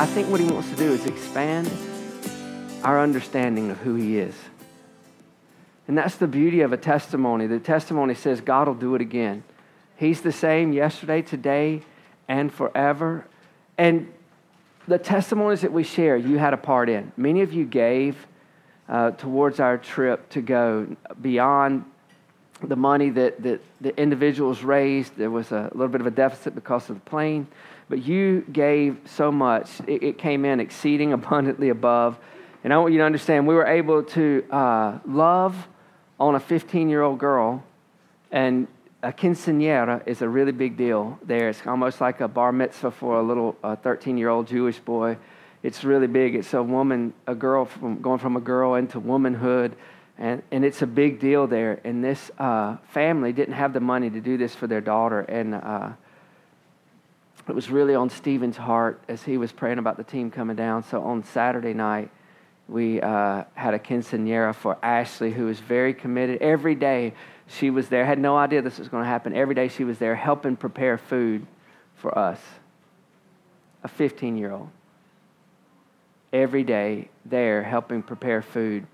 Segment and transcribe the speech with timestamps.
[0.00, 1.70] I think what He wants to do is expand
[2.82, 4.34] our understanding of who He is.
[5.86, 7.46] And that's the beauty of a testimony.
[7.46, 9.44] The testimony says God will do it again.
[9.96, 11.82] He's the same yesterday, today,
[12.28, 13.26] and forever.
[13.76, 14.10] And
[14.88, 17.12] the testimonies that we share, you had a part in.
[17.18, 18.26] Many of you gave
[18.88, 21.84] uh, towards our trip to go beyond
[22.62, 25.14] the money that, that the individuals raised.
[25.18, 27.46] There was a little bit of a deficit because of the plane,
[27.90, 29.68] but you gave so much.
[29.86, 32.18] It, it came in exceeding abundantly above.
[32.62, 35.68] And I want you to understand we were able to uh, love
[36.18, 37.64] on a 15 year old girl,
[38.30, 38.68] and
[39.02, 41.48] a quinceañera is a really big deal there.
[41.48, 45.16] It's almost like a bar mitzvah for a little 13 year old Jewish boy.
[45.62, 46.34] It's really big.
[46.34, 49.74] It's a woman, a girl from going from a girl into womanhood.
[50.18, 51.80] And, and it's a big deal there.
[51.82, 55.20] And this uh, family didn't have the money to do this for their daughter.
[55.20, 55.92] And uh,
[57.48, 60.84] it was really on Stephen's heart as he was praying about the team coming down.
[60.84, 62.10] So on Saturday night,
[62.68, 66.40] we uh, had a quinceanera for Ashley, who was very committed.
[66.40, 67.14] Every day
[67.48, 69.34] she was there, had no idea this was going to happen.
[69.34, 71.46] Every day she was there helping prepare food
[71.96, 72.40] for us,
[73.82, 74.68] a 15 year old.
[76.32, 78.86] Every day there helping prepare food.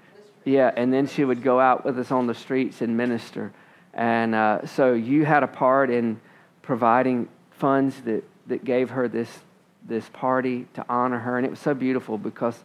[0.44, 3.52] Yeah, and then she would go out with us on the streets and minister.
[3.92, 6.20] And uh, so you had a part in
[6.62, 9.28] providing funds that, that gave her this,
[9.86, 11.36] this party to honor her.
[11.36, 12.58] And it was so beautiful because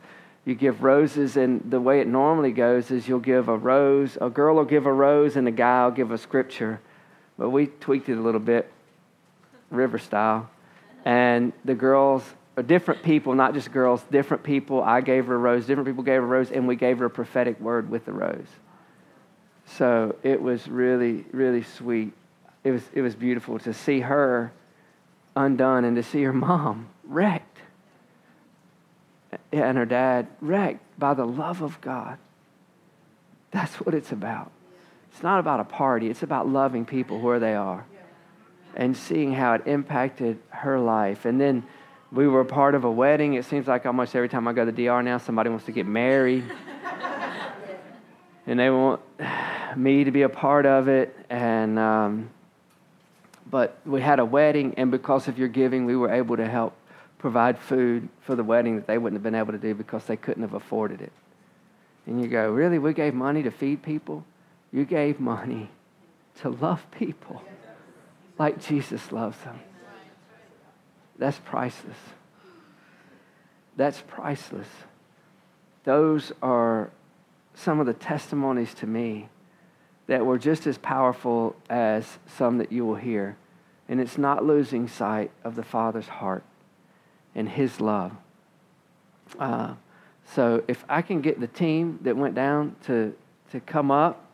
[0.46, 4.30] you give roses, and the way it normally goes is you'll give a rose, a
[4.30, 6.80] girl will give a rose, and a guy will give a scripture.
[7.38, 8.72] But we tweaked it a little bit,
[9.70, 10.50] river style.
[11.06, 12.24] And the girls
[12.64, 14.84] different people, not just girls, different people.
[14.84, 17.06] I gave her a rose, different people gave her a rose, and we gave her
[17.06, 18.48] a prophetic word with the rose.
[19.66, 22.14] So it was really, really sweet.
[22.64, 24.52] It was, it was beautiful to see her
[25.36, 27.60] undone and to see her mom wrecked
[29.52, 32.18] and her dad wrecked by the love of God.
[33.52, 34.52] That's what it's about.
[35.12, 37.86] It's not about a party, it's about loving people where they are
[38.76, 41.26] and seeing how it impacted her life.
[41.26, 41.64] And then
[42.12, 43.34] we were part of a wedding.
[43.34, 45.72] It seems like almost every time I go to the DR now, somebody wants to
[45.72, 46.44] get married.
[48.48, 49.02] and they want
[49.76, 51.16] me to be a part of it.
[51.30, 52.30] And, um,
[53.52, 56.74] but we had a wedding, and because of your giving, we were able to help
[57.20, 60.16] provide food for the wedding that they wouldn't have been able to do because they
[60.16, 61.12] couldn't have afforded it.
[62.08, 62.80] And you go, Really?
[62.80, 64.26] We gave money to feed people?
[64.72, 65.70] You gave money
[66.40, 67.44] to love people
[68.40, 69.60] like Jesus loves them.
[71.20, 71.98] That's priceless.
[73.76, 74.68] That's priceless.
[75.84, 76.90] Those are
[77.54, 79.30] some of the testimonies to me
[80.08, 83.38] that were just as powerful as some that you will hear.
[83.92, 86.46] And it's not losing sight of the Father's heart
[87.36, 88.14] and His love.
[89.38, 89.74] Uh,
[90.26, 93.14] so if I can get the team that went down to,
[93.52, 94.26] to come up.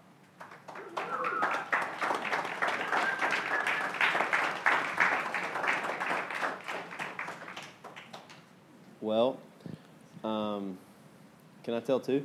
[9.01, 9.39] Well,
[10.23, 10.77] um,
[11.63, 12.23] can I tell two?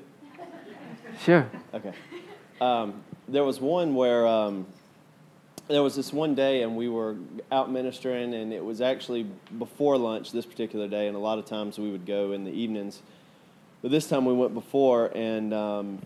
[1.18, 1.50] Sure.
[1.72, 1.94] Okay.
[2.60, 4.66] Um, there was one where um,
[5.68, 7.16] there was this one day and we were
[7.50, 9.26] out ministering and it was actually
[9.58, 12.50] before lunch this particular day and a lot of times we would go in the
[12.50, 13.02] evenings.
[13.80, 15.98] But this time we went before and um,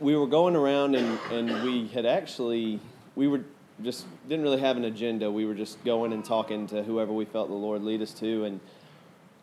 [0.00, 2.80] we were going around and, and we had actually
[3.16, 3.42] we were
[3.82, 5.30] just didn't really have an agenda.
[5.30, 8.44] We were just going and talking to whoever we felt the lord lead us to
[8.44, 8.60] and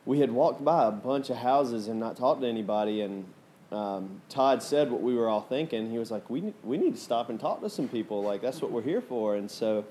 [0.06, 3.26] we had walked by a bunch of houses and not talked to anybody and
[3.72, 5.90] um, Todd said what we were all thinking.
[5.90, 8.22] He was like, we, we need to stop and talk to some people.
[8.22, 9.36] Like, that's what we're here for.
[9.36, 9.86] And so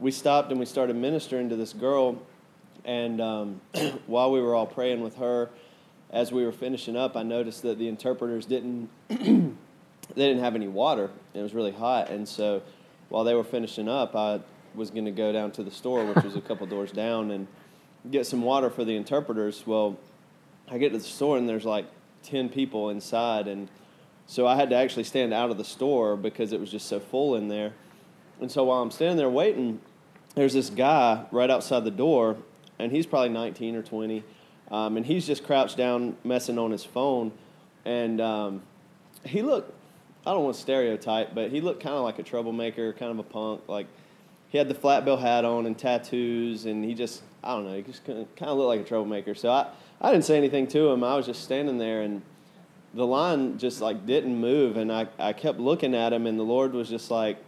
[0.00, 2.20] we stopped and we started ministering to this girl.
[2.84, 3.60] And um,
[4.06, 5.50] while we were all praying with her,
[6.10, 9.16] as we were finishing up, I noticed that the interpreters didn't they
[10.14, 11.10] didn't have any water.
[11.34, 12.62] It was really hot, and so
[13.08, 14.40] while they were finishing up, I
[14.74, 17.48] was going to go down to the store, which was a couple doors down, and
[18.10, 19.66] get some water for the interpreters.
[19.66, 19.98] Well,
[20.68, 21.86] I get to the store and there's like
[22.24, 23.46] 10 people inside.
[23.46, 23.68] And
[24.26, 26.98] so I had to actually stand out of the store because it was just so
[27.00, 27.72] full in there.
[28.40, 29.80] And so while I'm standing there waiting,
[30.34, 32.36] there's this guy right outside the door,
[32.78, 34.24] and he's probably 19 or 20.
[34.70, 37.32] Um, and he's just crouched down messing on his phone.
[37.84, 38.62] And um,
[39.24, 39.72] he looked,
[40.26, 43.18] I don't want to stereotype, but he looked kind of like a troublemaker, kind of
[43.18, 43.62] a punk.
[43.68, 43.86] Like
[44.48, 47.76] he had the flat bill hat on and tattoos, and he just, I don't know,
[47.76, 49.34] he just kind of looked like a troublemaker.
[49.34, 49.68] So I,
[50.00, 51.02] I didn't say anything to him.
[51.04, 52.22] I was just standing there, and
[52.92, 56.42] the line just like didn't move, and I, I kept looking at him, and the
[56.44, 57.38] Lord was just like,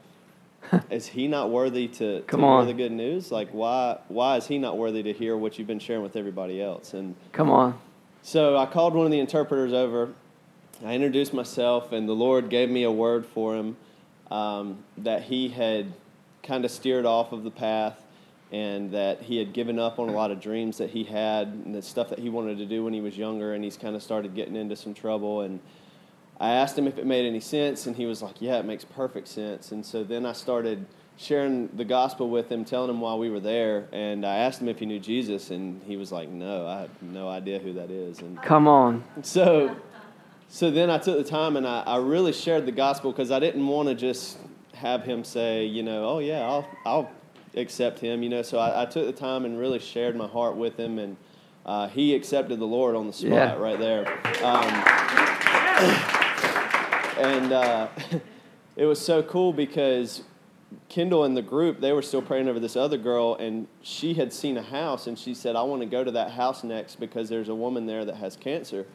[0.90, 2.64] is he not worthy to, Come to on.
[2.66, 3.31] hear the good news?
[3.31, 6.60] Like, why, why is he not worthy to hear what you've been sharing with everybody
[6.62, 6.94] else?
[6.94, 7.78] And Come on.
[8.22, 10.10] so I called one of the interpreters over.
[10.84, 13.76] I introduced myself, and the Lord gave me a word for him
[14.31, 15.93] um, that he had
[16.43, 18.00] kind of steered off of the path
[18.52, 21.75] and that he had given up on a lot of dreams that he had and
[21.75, 24.02] the stuff that he wanted to do when he was younger, and he's kind of
[24.02, 25.40] started getting into some trouble.
[25.40, 25.60] And
[26.38, 28.84] I asked him if it made any sense, and he was like, Yeah, it makes
[28.84, 29.72] perfect sense.
[29.72, 30.87] And so then I started
[31.19, 34.69] sharing the gospel with him, telling him why we were there, and I asked him
[34.69, 37.90] if he knew Jesus, and he was like, No, I have no idea who that
[37.90, 38.20] is.
[38.20, 39.02] And Come on.
[39.22, 39.75] so,
[40.48, 43.40] so then I took the time and I, I really shared the gospel because I
[43.40, 44.38] didn't want to just
[44.75, 47.10] have him say, you know, oh yeah, I'll I'll
[47.56, 48.43] accept him, you know.
[48.43, 51.17] So I, I took the time and really shared my heart with him, and
[51.64, 53.55] uh, he accepted the Lord on the spot Yeah.
[53.56, 54.06] right there.
[54.44, 54.70] Um,
[57.19, 57.88] and uh,
[58.76, 60.23] it was so cool because
[60.88, 64.32] Kendall and the group, they were still praying over this other girl, and she had
[64.32, 67.29] seen a house, and she said, I want to go to that house next because
[67.29, 68.87] there's a woman there that has cancer.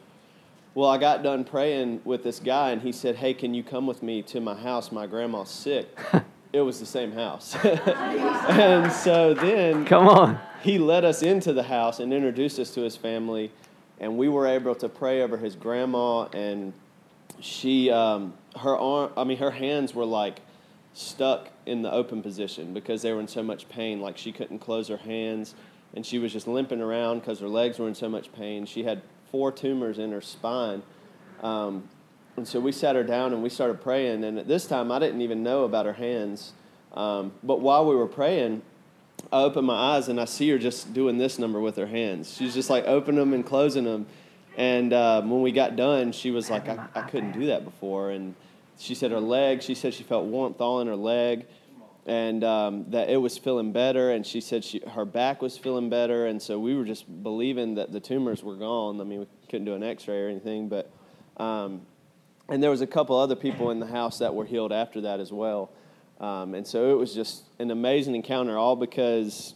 [0.73, 3.87] Well, I got done praying with this guy, and he said, Hey, can you come
[3.87, 4.89] with me to my house?
[4.91, 5.89] My grandma's sick.
[6.53, 7.55] it was the same house.
[7.63, 10.39] and so then Come on.
[10.61, 13.51] he led us into the house and introduced us to his family,
[13.99, 16.23] and we were able to pray over his grandma.
[16.33, 16.73] And
[17.39, 20.41] she, um, her arm, I mean, her hands were like
[20.93, 24.01] stuck in the open position because they were in so much pain.
[24.01, 25.55] Like she couldn't close her hands,
[25.95, 28.65] and she was just limping around because her legs were in so much pain.
[28.65, 29.01] She had
[29.31, 30.83] four tumors in her spine.
[31.41, 31.87] Um,
[32.37, 34.23] and so we sat her down and we started praying.
[34.23, 36.53] And at this time, I didn't even know about her hands.
[36.93, 38.61] Um, but while we were praying,
[39.31, 42.35] I opened my eyes and I see her just doing this number with her hands.
[42.35, 44.07] She's just like opening them and closing them.
[44.57, 48.11] And uh, when we got done, she was like, I, I couldn't do that before.
[48.11, 48.35] And
[48.77, 51.45] she said her leg, she said she felt warmth all in her leg
[52.05, 54.11] and um, that it was feeling better.
[54.11, 56.25] And she said she, her back was feeling better.
[56.25, 58.99] And so we were just believing that the tumors were gone.
[58.99, 60.89] I mean, we couldn't do an x ray or anything, but.
[61.37, 61.81] Um,
[62.49, 65.19] and there was a couple other people in the house that were healed after that
[65.19, 65.71] as well.
[66.19, 69.55] Um, and so it was just an amazing encounter, all because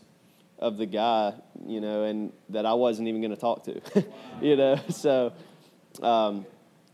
[0.57, 1.33] of the guy,
[1.65, 3.81] you know, and that I wasn't even going to talk to,
[4.41, 4.79] you know.
[4.89, 5.33] So
[6.01, 6.45] um,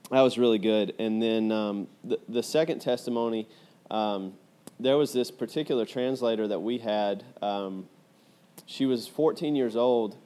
[0.09, 0.93] that was really good.
[0.99, 3.47] And then um, the, the second testimony,
[3.89, 4.33] um,
[4.79, 7.23] there was this particular translator that we had.
[7.41, 7.88] Um,
[8.65, 10.17] she was 14 years old,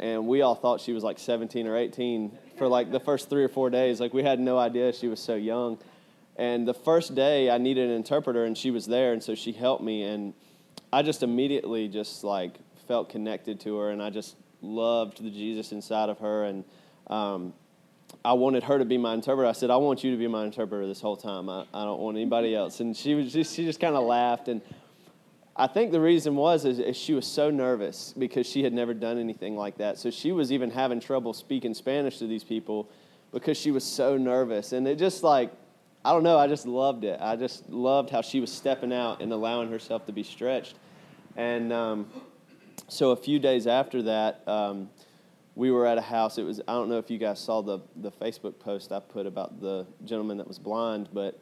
[0.00, 3.44] and we all thought she was like 17 or 18 for like the first three
[3.44, 4.00] or four days.
[4.00, 5.78] Like we had no idea she was so young.
[6.36, 9.52] And the first day I needed an interpreter, and she was there, and so she
[9.52, 10.02] helped me.
[10.02, 10.34] And
[10.92, 12.58] I just immediately just like
[12.88, 16.44] felt connected to her, and I just loved the Jesus inside of her.
[16.44, 16.64] And
[17.08, 17.52] um,
[18.24, 19.48] I wanted her to be my interpreter.
[19.48, 21.48] I said, I want you to be my interpreter this whole time.
[21.48, 22.80] I, I don't want anybody else.
[22.80, 24.48] And she was just, she just kind of laughed.
[24.48, 24.60] And
[25.56, 28.92] I think the reason was is, is she was so nervous because she had never
[28.92, 29.98] done anything like that.
[29.98, 32.88] So she was even having trouble speaking Spanish to these people
[33.32, 34.72] because she was so nervous.
[34.72, 35.52] And it just like,
[36.04, 37.20] I don't know, I just loved it.
[37.20, 40.74] I just loved how she was stepping out and allowing herself to be stretched.
[41.36, 42.06] And um,
[42.88, 44.90] so a few days after that, um,
[45.54, 46.36] we were at a house.
[46.36, 49.24] It was I don't know if you guys saw the the Facebook post I put
[49.24, 51.38] about the gentleman that was blind, but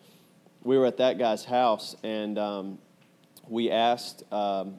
[0.63, 2.79] we were at that guy's house and um,
[3.53, 4.77] we asked um,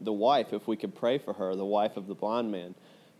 [0.00, 2.74] the wife if we could pray for her, the wife of the blind man,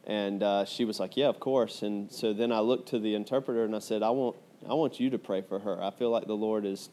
[0.05, 3.15] and uh, she was like, "Yeah, of course." And so then I looked to the
[3.15, 4.37] interpreter and I said, "I want
[4.69, 5.81] I want you to pray for her.
[5.83, 6.91] I feel like the Lord is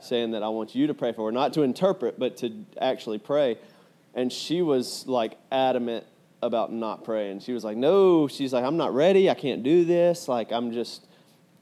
[0.00, 3.18] saying that I want you to pray for her, not to interpret, but to actually
[3.18, 3.58] pray."
[4.14, 6.06] And she was like adamant
[6.42, 7.40] about not praying.
[7.40, 9.28] She was like, "No," she's like, "I'm not ready.
[9.28, 10.26] I can't do this.
[10.26, 11.06] Like, I'm just,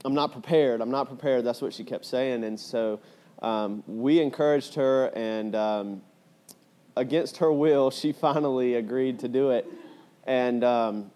[0.04, 0.80] I'm not prepared.
[0.80, 2.44] I'm not prepared." That's what she kept saying.
[2.44, 3.00] And so
[3.42, 6.02] um, we encouraged her, and um,
[6.96, 9.66] against her will, she finally agreed to do it.
[10.24, 11.10] And um,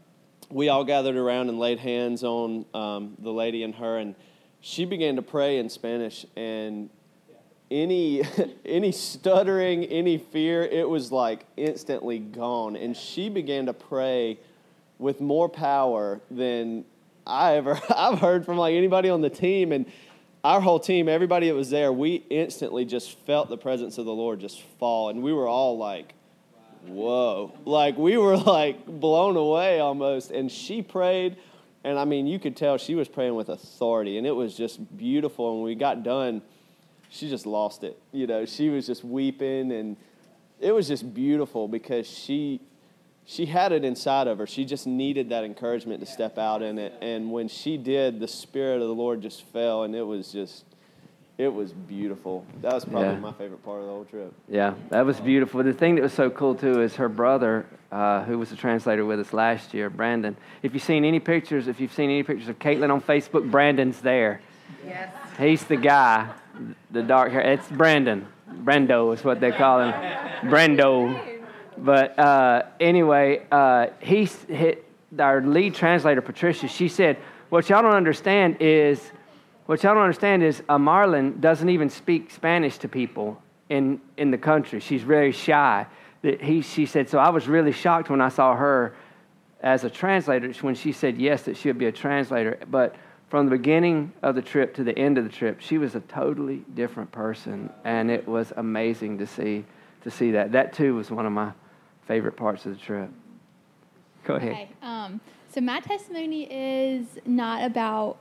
[0.50, 4.14] we all gathered around and laid hands on um, the lady and her, and
[4.60, 6.24] she began to pray in Spanish.
[6.36, 6.90] And
[7.70, 8.22] any
[8.64, 12.76] any stuttering, any fear, it was like instantly gone.
[12.76, 14.38] And she began to pray
[14.98, 16.84] with more power than
[17.26, 19.86] I ever I've heard from like anybody on the team and
[20.44, 24.12] our whole team, everybody that was there, we instantly just felt the presence of the
[24.12, 25.08] Lord just fall.
[25.08, 26.12] And we were all like
[26.86, 27.52] whoa.
[27.64, 30.30] Like we were like blown away almost.
[30.30, 31.36] And she prayed.
[31.82, 34.18] And I mean you could tell she was praying with authority.
[34.18, 35.48] And it was just beautiful.
[35.48, 36.42] And when we got done
[37.14, 37.96] she just lost it.
[38.12, 39.70] You know, she was just weeping.
[39.70, 39.96] And
[40.60, 42.60] it was just beautiful because she
[43.26, 44.46] she had it inside of her.
[44.46, 46.92] She just needed that encouragement to step out in it.
[47.00, 50.64] And when she did, the spirit of the Lord just fell and it was just
[51.36, 52.46] it was beautiful.
[52.62, 53.18] That was probably Yeah.
[53.18, 54.32] my favorite part of the whole trip.
[54.48, 55.64] Yeah, that was beautiful.
[55.64, 59.04] The thing that was so cool too is her brother, uh, who was a translator
[59.04, 60.36] with us last year, Brandon.
[60.62, 64.00] If you've seen any pictures, if you've seen any pictures of Caitlin on Facebook, Brandon's
[64.00, 64.42] there.
[64.86, 65.08] Yes.
[65.36, 66.28] He's the guy,
[66.92, 67.40] the dark hair.
[67.40, 68.26] It's Brandon.
[68.62, 69.92] Brendo is what they call him.
[70.42, 71.33] Brendo.
[71.78, 74.84] But uh, anyway, uh, hit
[75.18, 76.68] our lead translator, Patricia.
[76.68, 77.16] She said,
[77.48, 79.12] "What y'all don't understand is,
[79.66, 84.30] what y'all don't understand is, uh, Marlon doesn't even speak Spanish to people in in
[84.30, 84.80] the country.
[84.80, 85.86] She's very shy."
[86.22, 88.94] He, she said, "So I was really shocked when I saw her
[89.64, 92.94] as a translator when she said yes that she would be a translator but
[93.30, 96.00] from the beginning of the trip to the end of the trip she was a
[96.00, 99.64] totally different person and it was amazing to see
[100.02, 101.50] to see that that too was one of my
[102.06, 103.10] favorite parts of the trip
[104.24, 104.68] go ahead Okay.
[104.82, 105.20] Um,
[105.54, 108.16] so my testimony is not about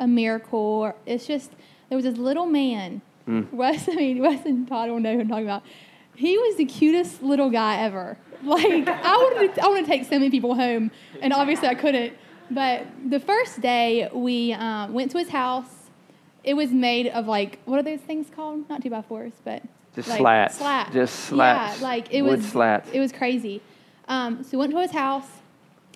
[0.00, 0.92] a miracle.
[1.06, 1.52] It's just
[1.88, 3.02] there was this little man.
[3.52, 5.62] Wes, I mean Wes and Todd will know who I'm talking about.
[6.16, 8.18] He was the cutest little guy ever.
[8.42, 10.90] Like I wanted, to, I wanted to take so many people home,
[11.22, 12.12] and obviously I couldn't.
[12.50, 15.70] But the first day we um, went to his house.
[16.42, 18.68] It was made of like what are those things called?
[18.68, 19.62] Not two by fours, but
[19.94, 20.58] Just like slats.
[20.58, 20.92] Slats.
[20.92, 21.80] Just slats.
[21.80, 22.90] Yeah, like it Wood was slats.
[22.92, 23.62] It was crazy.
[24.08, 25.28] Um, so we went to his house,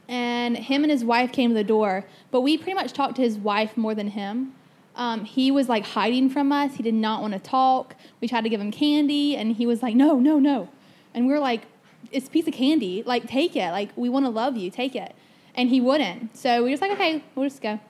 [0.08, 2.04] and him and his wife came to the door.
[2.30, 4.54] But we pretty much talked to his wife more than him.
[4.94, 6.76] Um, he was like hiding from us.
[6.76, 7.94] He did not want to talk.
[8.20, 10.68] We tried to give him candy, and he was like, "No, no, no."
[11.14, 11.62] And we were like,
[12.10, 13.02] "It's a piece of candy.
[13.04, 13.70] Like, take it.
[13.70, 14.70] Like, we want to love you.
[14.70, 15.14] Take it."
[15.54, 16.36] And he wouldn't.
[16.36, 17.80] So we were just like, "Okay, we'll just go."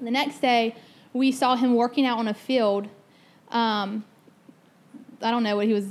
[0.00, 0.74] The next day,
[1.12, 2.88] we saw him working out on a field.
[3.50, 4.04] Um,
[5.22, 5.86] I don't know what he was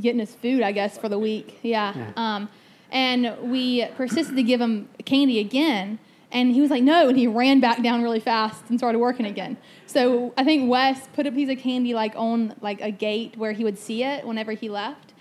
[0.00, 1.58] getting his food, I guess, for the week.
[1.62, 2.12] Yeah.
[2.16, 2.48] Um,
[2.90, 5.98] and we persisted to give him candy again.
[6.30, 7.08] And he was like, no.
[7.08, 9.58] And he ran back down really fast and started working again.
[9.86, 13.52] So I think Wes put a piece of candy like on like a gate where
[13.52, 15.12] he would see it whenever he left.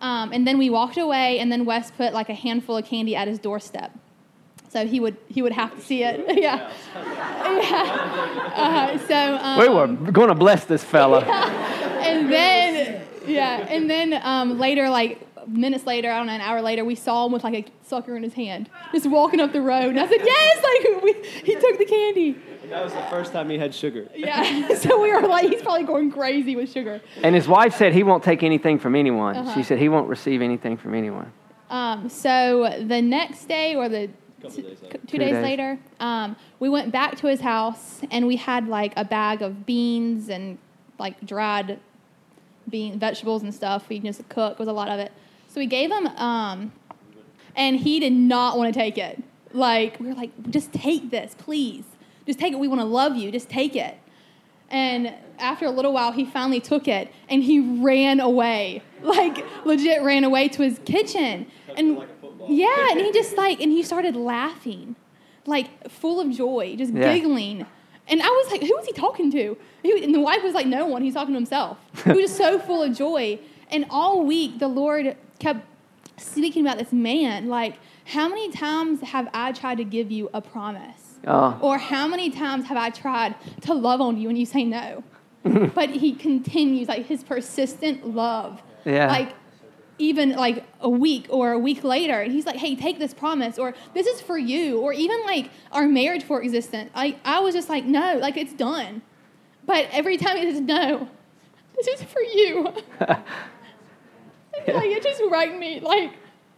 [0.00, 3.14] Um, and then we walked away, and then Wes put like a handful of candy
[3.14, 3.92] at his doorstep.
[4.70, 6.24] So he would he would have to see it.
[6.40, 6.70] yeah.
[6.94, 8.52] yeah.
[8.54, 14.18] Uh, so um, we were going to bless this fella and then yeah, and then
[14.22, 17.44] um, later, like minutes later, I don't know, an hour later, we saw him with
[17.44, 19.90] like a sucker in his hand, just walking up the road.
[19.90, 21.12] And I said, "Yes!" Like we,
[21.44, 22.36] he took the candy.
[22.68, 24.08] That was the first time he had sugar.
[24.14, 24.68] Yeah.
[24.74, 27.00] so we were like, he's probably going crazy with sugar.
[27.24, 29.54] and his wife said he won't take anything from anyone Uh-huh.
[29.54, 31.32] she said he won't receive anything from anyone
[31.68, 34.08] Um, so the next day, or the
[34.40, 34.98] Couple days later.
[34.98, 35.42] Two two days, days.
[35.42, 39.66] later, um, we went back to his house and we had like a bag of
[39.66, 40.58] beans and
[40.98, 41.78] like dried
[42.68, 43.88] bean vegetables and stuff.
[43.88, 45.12] We just cook was a lot of it.
[45.48, 46.72] So we gave him, um,
[47.56, 49.22] and he did not want to take it.
[49.52, 51.84] Like we were like, just take this, please.
[52.26, 52.58] Just take it.
[52.58, 53.32] We want to love you.
[53.32, 53.96] Just take it.
[54.70, 58.82] And after a little while, he finally took it and he ran away.
[59.02, 61.46] Like, legit ran away to his kitchen.
[61.74, 62.56] And like a football.
[62.56, 64.96] yeah, and he just like, and he started laughing,
[65.46, 67.12] like full of joy, just Yeah.
[67.14, 67.66] giggling.
[68.08, 69.56] And I was like, who was he talking to?
[69.84, 71.00] He, and the wife was like, no one.
[71.02, 71.78] He's talking to himself.
[72.04, 73.38] He was just so full of joy.
[73.70, 75.64] And all week, the Lord kept
[76.16, 77.48] speaking about this man.
[77.48, 81.18] Like, how many times have I tried to give you a promise?
[81.26, 84.64] oh Or how many times have I tried to love on you and you say
[84.64, 85.04] no?
[85.44, 88.60] but he continues, like his persistent love.
[88.84, 89.06] Yeah.
[89.06, 89.34] Like
[90.00, 93.58] even like a week or a week later, and he's like, hey, take this promise,
[93.58, 96.90] or this is for you, or even like our marriage for existence.
[96.94, 99.02] I, I was just like, no, like it's done.
[99.66, 101.08] But every time he says, no,
[101.76, 102.72] this is for you.
[103.00, 103.24] like
[104.66, 105.80] it just wrecked me.
[105.80, 106.12] Like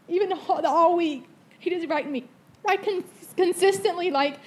[0.08, 2.28] even all, the all week, he just wrecked me.
[2.64, 3.04] Like con-
[3.36, 4.38] consistently, like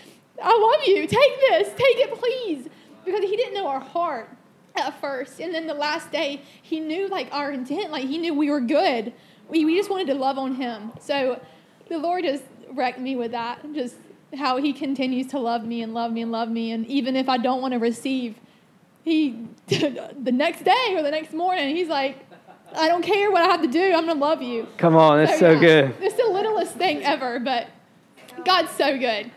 [0.41, 1.05] I love you.
[1.07, 1.67] Take this.
[1.69, 2.69] Take it, please.
[3.03, 4.29] Because he didn't know our heart
[4.77, 7.91] at first, and then the last day, he knew like our intent.
[7.91, 9.13] Like he knew we were good.
[9.49, 10.91] We we just wanted to love on him.
[10.99, 11.41] So
[11.89, 13.61] the Lord just wrecked me with that.
[13.73, 13.95] Just
[14.35, 17.29] how he continues to love me and love me and love me, and even if
[17.29, 18.35] I don't want to receive,
[19.03, 22.17] he the next day or the next morning, he's like,
[22.75, 23.93] I don't care what I have to do.
[23.93, 24.67] I'm gonna love you.
[24.77, 27.67] come on that's so yeah, good It's the littlest thing ever, but
[28.43, 29.31] God's so good.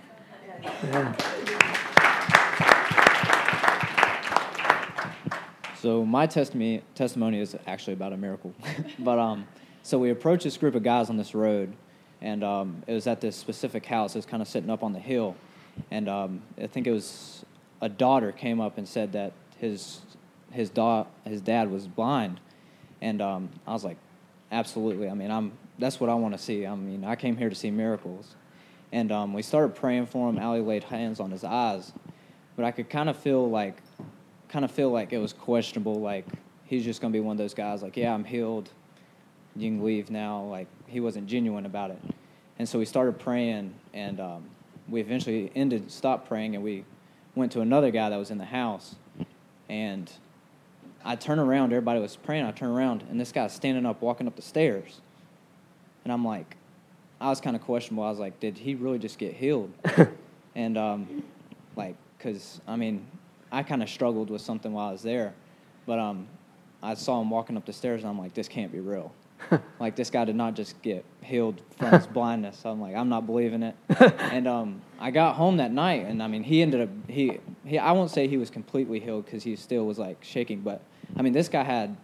[5.81, 8.53] So my testimony testimony is actually about a miracle,
[8.99, 9.47] but um,
[9.85, 11.73] so we approached this group of guys on this road,
[12.21, 14.17] and um, it was at this specific house.
[14.17, 15.37] It was kind of sitting up on the hill,
[15.93, 17.45] and um, I think it was
[17.81, 20.01] a daughter came up and said that his
[20.51, 22.41] his da- his dad was blind,
[23.01, 23.99] and um, I was like,
[24.51, 25.09] absolutely.
[25.09, 26.67] I mean, I'm that's what I want to see.
[26.67, 28.35] I mean, I came here to see miracles,
[28.91, 30.39] and um, we started praying for him.
[30.39, 31.93] Allie laid hands on his eyes,
[32.57, 33.77] but I could kind of feel like
[34.49, 36.01] kind of feel like it was questionable.
[36.01, 36.27] Like
[36.65, 37.83] he's just going to be one of those guys.
[37.83, 38.71] Like, yeah, I'm healed.
[39.57, 40.43] You can leave now.
[40.43, 41.99] Like he wasn't genuine about it.
[42.59, 44.45] And so we started praying, and um,
[44.89, 46.85] we eventually ended, stopped praying, and we
[47.37, 48.97] went to another guy that was in the house.
[49.69, 50.11] And
[51.05, 52.45] I turn around, everybody was praying.
[52.45, 55.01] I turn around, and this guy's standing up, walking up the stairs.
[56.03, 56.57] And I'm like,
[57.21, 58.05] I was kind of questionable.
[58.05, 59.73] I was like, did he really just get healed?
[60.55, 61.23] and um,
[61.77, 63.07] like, cause I mean,
[63.51, 65.35] I kind of struggled with something while I was there,
[65.87, 66.27] but um,
[66.83, 69.13] I saw him walking up the stairs, and I'm like, this can't be real.
[69.79, 72.61] like this guy did not just get healed from his blindness.
[72.65, 73.77] I'm like, I'm not believing it.
[74.21, 77.79] and um, I got home that night, and I mean, he ended up he he.
[77.79, 80.83] I won't say he was completely healed because he still was like shaking, but
[81.17, 81.97] I mean, this guy had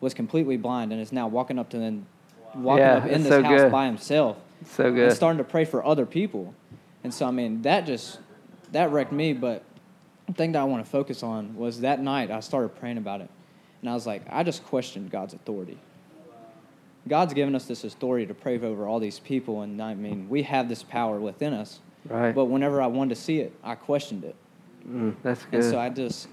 [0.00, 2.06] was completely blind and is now walking up to them,
[2.54, 3.72] walking Yeah, up in this so house good.
[3.72, 4.36] by himself
[4.66, 5.12] So and good.
[5.16, 6.54] starting to pray for other people.
[7.02, 8.18] And so, I mean, that just
[8.72, 9.32] that wrecked me.
[9.32, 9.62] But
[10.32, 13.30] thing that I want to focus on was that night I started praying about it,
[13.80, 15.78] and I was like, I just questioned God's authority.
[17.06, 20.42] God's given us this authority to pray over all these people, and I mean, we
[20.44, 21.80] have this power within us.
[22.08, 22.34] Right.
[22.34, 24.34] But whenever I wanted to see it, I questioned it.
[24.88, 25.54] Mm, that's good.
[25.60, 26.28] And so I just,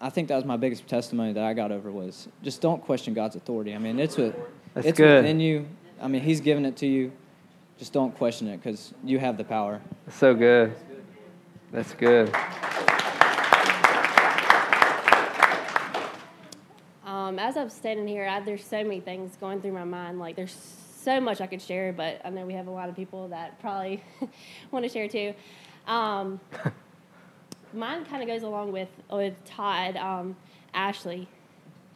[0.00, 3.14] I think that was my biggest testimony that I got over was just don't question
[3.14, 3.74] God's authority.
[3.74, 4.34] I mean, it's with,
[4.74, 5.22] That's it's good.
[5.22, 5.66] within you.
[6.00, 7.12] I mean, He's given it to you.
[7.78, 9.80] Just don't question it because you have the power.
[10.08, 10.74] so good.
[11.72, 12.34] That's good.
[17.34, 20.20] Um, as I'm standing here, I, there's so many things going through my mind.
[20.20, 20.56] Like there's
[21.00, 23.58] so much I could share, but I know we have a lot of people that
[23.60, 24.04] probably
[24.70, 25.34] want to share too.
[25.88, 26.38] Um,
[27.74, 30.36] mine kind of goes along with with Todd, um,
[30.74, 31.26] Ashley.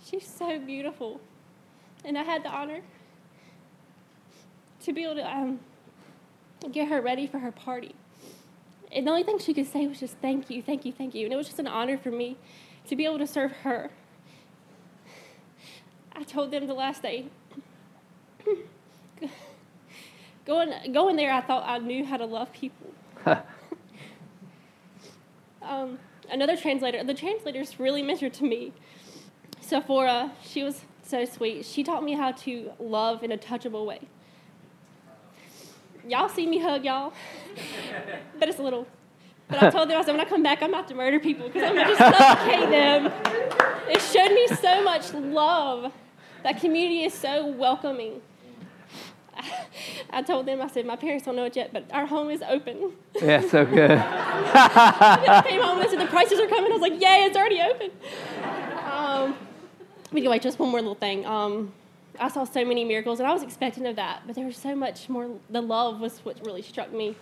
[0.04, 1.20] She's so beautiful,
[2.04, 2.80] and I had the honor
[4.82, 5.60] to be able to um,
[6.72, 7.94] get her ready for her party.
[8.90, 11.26] And the only thing she could say was just thank you, thank you, thank you.
[11.26, 12.36] And it was just an honor for me
[12.88, 13.92] to be able to serve her.
[16.18, 17.26] I told them the last day.
[20.44, 22.92] going going there, I thought I knew how to love people.
[25.62, 28.72] um, another translator, the translators really mentored to me.
[29.60, 31.64] Sephora, she was so sweet.
[31.64, 34.00] She taught me how to love in a touchable way.
[36.04, 37.12] Y'all see me hug y'all,
[38.40, 38.88] but it's a little.
[39.46, 41.46] But I told them I said when I come back, I'm about to murder people
[41.46, 43.12] because I'm gonna just suffocate them.
[43.88, 45.92] It showed me so much love.
[46.48, 48.22] That community is so welcoming.
[50.10, 52.40] I told them, I said, my parents don't know it yet, but our home is
[52.40, 52.92] open.
[53.20, 53.90] Yeah, so good.
[53.90, 56.72] I came home and I said, the prices are coming.
[56.72, 57.90] I was like, yay, it's already open.
[58.90, 59.36] Um,
[60.10, 61.26] but anyway, just one more little thing.
[61.26, 61.70] Um,
[62.18, 64.74] I saw so many miracles, and I was expecting of that, but there was so
[64.74, 65.28] much more.
[65.50, 67.14] The love was what really struck me.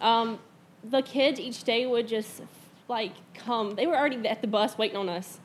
[0.00, 0.40] Um,
[0.82, 2.42] the kids each day would just
[2.88, 3.76] like come.
[3.76, 5.38] They were already at the bus waiting on us.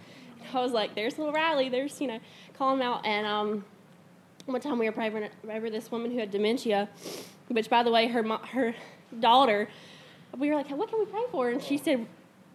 [0.51, 1.69] I was like, "There's a little Riley.
[1.69, 2.19] There's you know,
[2.59, 3.65] call them out." And um,
[4.45, 6.89] one time we were praying for- this woman who had dementia,
[7.47, 8.75] which by the way, her her
[9.19, 9.67] daughter.
[10.37, 12.05] We were like, "What can we pray for?" And she said,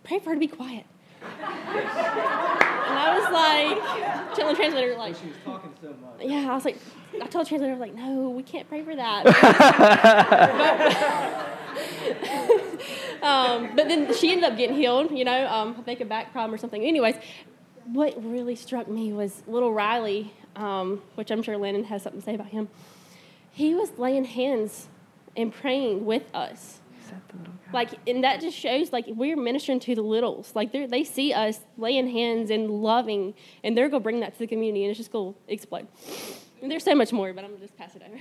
[0.05, 0.85] "Pray for her to be quiet."
[1.25, 6.21] and I was like, telling the translator, like, She was talking so much.
[6.21, 6.79] yeah, I was like,
[7.15, 9.25] I told the translator, I was like, no, we can't pray for that.
[13.23, 16.33] um, but then she ended up getting healed, you know, um, I think a back
[16.33, 16.83] problem or something.
[16.83, 17.17] Anyways,
[17.87, 22.25] what really struck me was little Riley, um, which I'm sure Lennon has something to
[22.25, 22.69] say about him.
[23.51, 24.89] He was laying hands
[25.37, 26.81] and praying with us.
[27.73, 30.53] Like, and that just shows like we're ministering to the littles.
[30.55, 34.39] Like they they see us laying hands and loving, and they're gonna bring that to
[34.39, 35.89] the community, and it's just gonna explode.
[36.63, 38.19] And there's so much more, but I'm gonna just pass it over.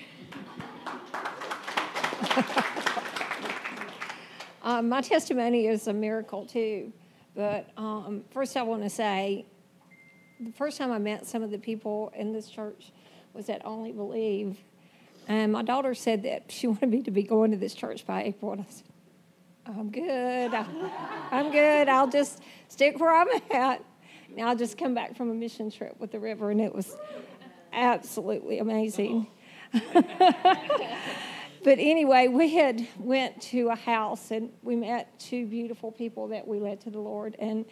[4.63, 6.91] Um, my testimony is a miracle too.
[7.35, 9.45] But um, first, I want to say
[10.45, 12.91] the first time I met some of the people in this church
[13.33, 14.57] was at Only Believe.
[15.27, 18.23] And my daughter said that she wanted me to be going to this church by
[18.23, 18.53] April.
[18.53, 18.85] And I said,
[19.65, 20.53] I'm good.
[20.53, 20.65] I,
[21.31, 21.87] I'm good.
[21.87, 23.83] I'll just stick where I'm at.
[24.35, 26.97] Now, I just come back from a mission trip with the river, and it was
[27.71, 29.27] absolutely amazing.
[31.63, 36.45] But anyway, we had went to a house and we met two beautiful people that
[36.45, 37.37] we led to the Lord.
[37.39, 37.65] And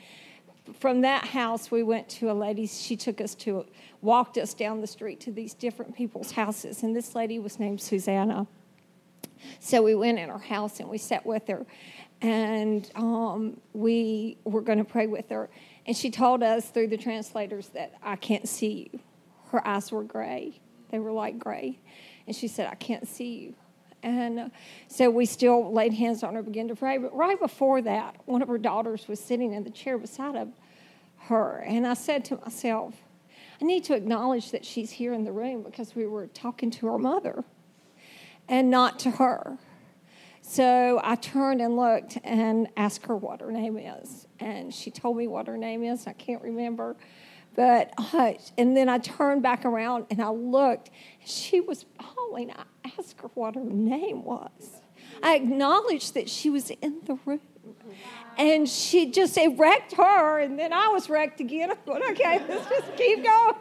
[0.80, 2.68] from that house, we went to a lady.
[2.68, 3.66] She took us to,
[4.02, 6.84] walked us down the street to these different people's houses.
[6.84, 8.48] And this lady was named Susanna.
[9.60, 11.66] So we went in her house and we sat with her,
[12.22, 15.50] and um, we were going to pray with her.
[15.86, 19.00] And she told us through the translators that I can't see you.
[19.50, 21.80] Her eyes were gray; they were like gray,
[22.28, 23.54] and she said, "I can't see you."
[24.04, 24.50] And uh,
[24.88, 26.98] so we still laid hands on her, began to pray.
[26.98, 30.50] But right before that, one of her daughters was sitting in the chair beside of
[31.28, 31.64] her.
[31.66, 32.96] And I said to myself,
[33.62, 36.88] I need to acknowledge that she's here in the room because we were talking to
[36.88, 37.44] her mother
[38.50, 39.58] and not to her.
[40.42, 44.28] So I turned and looked and asked her what her name is.
[44.40, 46.08] And she told me what her name is.
[46.08, 46.96] I can't remember.
[47.56, 50.90] But, uh, and then I turned back around and I looked.
[51.20, 52.52] and She was bawling.
[52.52, 52.64] I
[52.98, 54.82] asked her what her name was.
[55.22, 57.42] I acknowledged that she was in the room.
[58.42, 61.70] And she just it wrecked her, and then I was wrecked again.
[61.72, 63.56] I thought, okay, let's just keep going.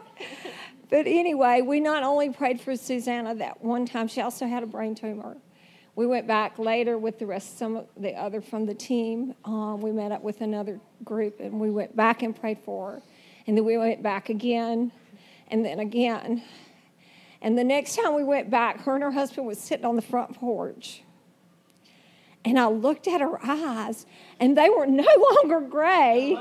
[0.89, 4.65] But anyway, we not only prayed for Susanna that one time, she also had a
[4.65, 5.37] brain tumor.
[5.95, 9.35] We went back later with the rest, some of the other from the team.
[9.45, 13.01] Um, we met up with another group, and we went back and prayed for her.
[13.45, 14.91] And then we went back again,
[15.49, 16.41] and then again.
[17.39, 20.01] And the next time we went back, her and her husband was sitting on the
[20.01, 21.03] front porch.
[22.43, 24.07] And I looked at her eyes,
[24.39, 26.35] and they were no longer gray.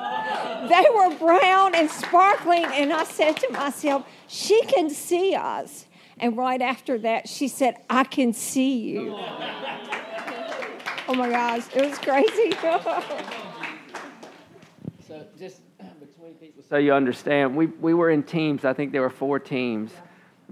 [0.69, 2.65] They were brown and sparkling.
[2.65, 5.87] And I said to myself, She can see us.
[6.19, 9.15] And right after that, she said, I can see you.
[11.09, 12.53] oh my gosh, it was crazy.
[15.09, 15.63] so, just
[15.99, 18.67] between people, so you understand, we, we were in teams.
[18.67, 19.93] I think there were four teams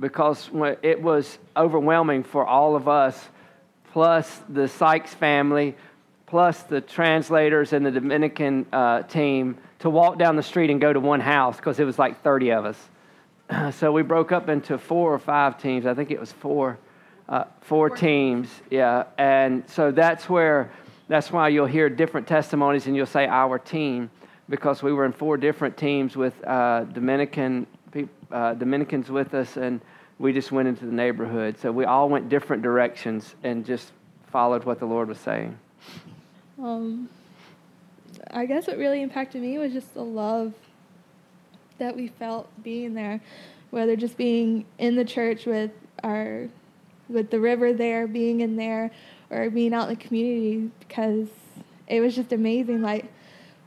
[0.01, 0.51] because
[0.83, 3.29] it was overwhelming for all of us
[3.93, 5.77] plus the Sykes family,
[6.27, 10.93] plus the translators and the Dominican uh, team to walk down the street and go
[10.93, 12.89] to one house because it was like 30 of us.
[13.77, 15.87] so we broke up into four or five teams.
[15.87, 16.79] I think it was four,
[17.29, 18.49] uh, four teams.
[18.71, 20.71] Yeah, and so that's where
[21.09, 24.11] that's why you'll hear different testimonies and you'll say our team
[24.51, 27.67] because we were in four different teams with uh, Dominican
[28.31, 29.81] uh, Dominicans with us and
[30.19, 31.59] we just went into the neighborhood.
[31.59, 33.93] So we all went different directions and just
[34.31, 35.59] followed what the Lord was saying.
[36.61, 37.09] Um,
[38.31, 40.53] I guess what really impacted me was just the love
[41.79, 43.21] that we felt being there,
[43.71, 45.71] whether just being in the church with
[46.03, 46.49] our,
[47.09, 48.91] with the river there, being in there,
[49.31, 51.29] or being out in the community, because
[51.87, 52.83] it was just amazing.
[52.83, 53.07] Like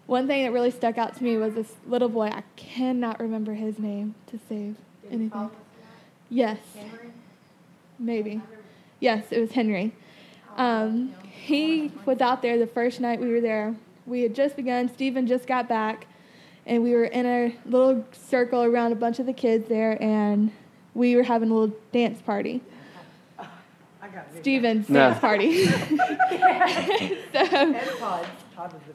[0.06, 2.28] one thing that really stuck out to me was this little boy.
[2.28, 4.76] I cannot remember his name to save
[5.10, 5.32] anything.
[6.32, 6.58] Yes.
[6.74, 7.12] Henry?
[8.00, 8.42] Maybe.
[9.02, 9.94] Yes, it was Henry.
[10.56, 13.76] Um, he was out there the first night we were there.
[14.06, 16.08] We had just begun, Stephen just got back,
[16.66, 20.52] and we were in a little circle around a bunch of the kids there, and
[20.94, 22.62] we were having a little dance party.
[24.40, 25.10] Stephen's no.
[25.10, 25.66] dance party.
[27.34, 27.76] so,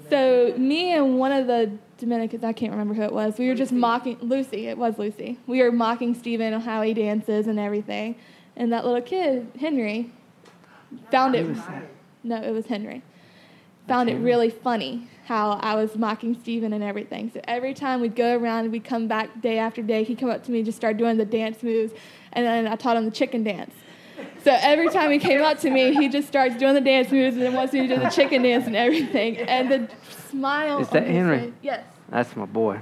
[0.09, 3.39] so me and one of the Dominicans, I can't remember who it was.
[3.39, 4.67] We were just mocking Lucy.
[4.67, 5.39] It was Lucy.
[5.47, 8.17] We were mocking Stephen on how he dances and everything.
[8.55, 10.13] And that little kid, Henry,
[11.11, 11.57] found it.
[12.23, 13.03] No, it was Henry.
[13.89, 17.31] Found it really funny how I was mocking Stephen and everything.
[17.33, 20.31] So every time we'd go around and we'd come back day after day, he'd come
[20.31, 21.93] up to me and just start doing the dance moves.
[22.33, 23.75] And then I taught him the chicken dance.
[24.47, 27.37] So every time he came up to me, he just starts doing the dance moves
[27.37, 29.39] and wants me to do the chicken dance and everything.
[29.39, 29.91] And the
[30.31, 30.79] smile.
[30.79, 31.41] Is that Henry?
[31.41, 31.85] Face, yes.
[32.11, 32.79] That's my boy.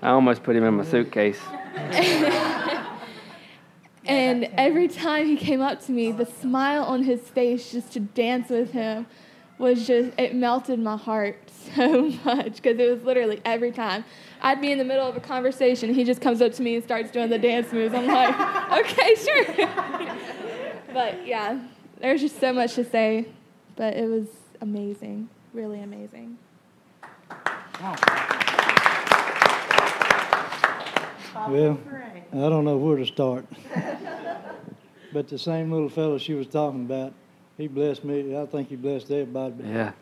[0.00, 1.38] I almost put him in my suitcase.
[4.06, 8.00] and every time he came up to me, the smile on his face just to
[8.00, 9.06] dance with him
[9.58, 11.36] was just, it melted my heart
[11.76, 14.02] so much because it was literally every time.
[14.40, 16.84] I'd be in the middle of a conversation, he just comes up to me and
[16.84, 17.94] starts doing the dance moves.
[17.94, 20.45] I'm like, okay, sure.
[20.96, 21.60] But yeah,
[22.00, 23.28] there's just so much to say,
[23.76, 24.28] but it was
[24.62, 26.38] amazing, really amazing.
[27.78, 27.96] Wow.
[31.50, 31.78] Well,
[32.32, 33.44] I don't know where to start.
[35.12, 37.12] but the same little fellow she was talking about,
[37.58, 38.34] he blessed me.
[38.34, 39.64] I think he blessed everybody.
[39.64, 39.92] Yeah.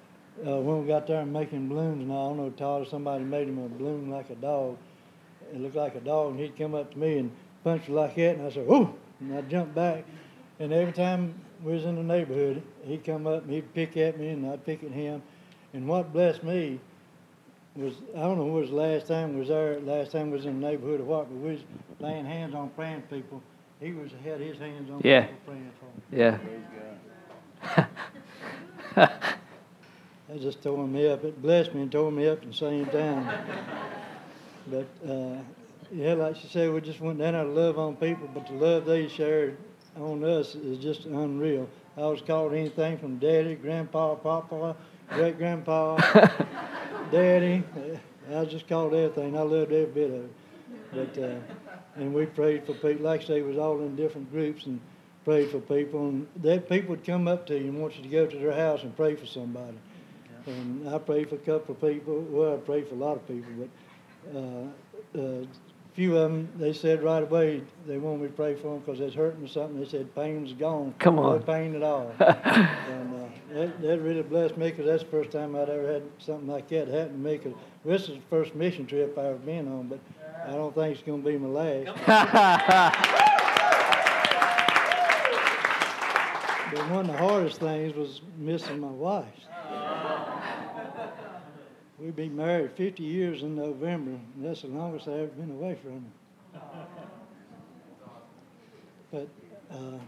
[0.47, 3.49] Uh, when we got there and making balloons, and I don't know, Todd, somebody made
[3.49, 4.77] him a balloon like a dog.
[5.53, 7.33] It looked like a dog, and he'd come up to me and
[7.65, 10.05] punch me like that, and I said, "Oh!" and I jumped back.
[10.61, 14.19] And every time we was in the neighborhood, he'd come up and he'd pick at
[14.19, 15.23] me, and I'd pick at him.
[15.73, 16.79] And what blessed me
[17.75, 19.81] was I don't know was the last time was there.
[19.81, 21.61] Last time was in the neighborhood or what, but we was
[21.99, 23.43] laying hands on praying people.
[23.81, 25.23] He was had his hands on yeah.
[25.23, 26.39] people praying for them.
[27.67, 27.87] Yeah.
[28.95, 31.25] that just tore me up.
[31.25, 33.27] It blessed me and tore me up at the same time.
[34.69, 35.39] but uh,
[35.93, 38.53] yeah, like she said, we just went down out of love on people, but the
[38.55, 39.57] love they shared
[39.97, 41.69] on us is just unreal.
[41.97, 44.77] I was called anything from daddy, grandpa, papa,
[45.11, 45.97] great grandpa,
[47.13, 47.63] daddy.
[48.31, 49.37] I was just called everything.
[49.37, 50.33] I loved every bit of it.
[50.93, 51.37] But uh,
[51.97, 53.05] and we prayed for people.
[53.05, 54.81] Like I say, it was all in different groups and
[55.25, 56.09] prayed for people.
[56.09, 58.53] And that people would come up to you and want you to go to their
[58.53, 59.77] house and pray for somebody.
[60.47, 62.21] And I prayed for a couple of people.
[62.29, 65.45] Well, I prayed for a lot of people, but uh, uh,
[65.95, 69.01] few of them, they said right away they wanted me to pray for them because
[69.01, 69.79] it's hurting or something.
[69.81, 70.95] They said pain's gone.
[70.99, 72.13] Come No pain at all.
[72.21, 76.03] and uh, that, that really blessed me because that's the first time I'd ever had
[76.19, 77.39] something like that happen to me.
[77.39, 77.53] 'Cause
[77.85, 80.01] this is the first mission trip I've ever been on, but
[80.47, 83.05] I don't think it's going to be my last.
[86.73, 89.27] But one of the hardest things was missing my wife.
[91.99, 95.79] We've been married 50 years in November, and that's the longest I've ever been away
[95.81, 96.05] from
[96.53, 96.87] her.
[99.13, 99.29] But
[99.71, 99.99] uh,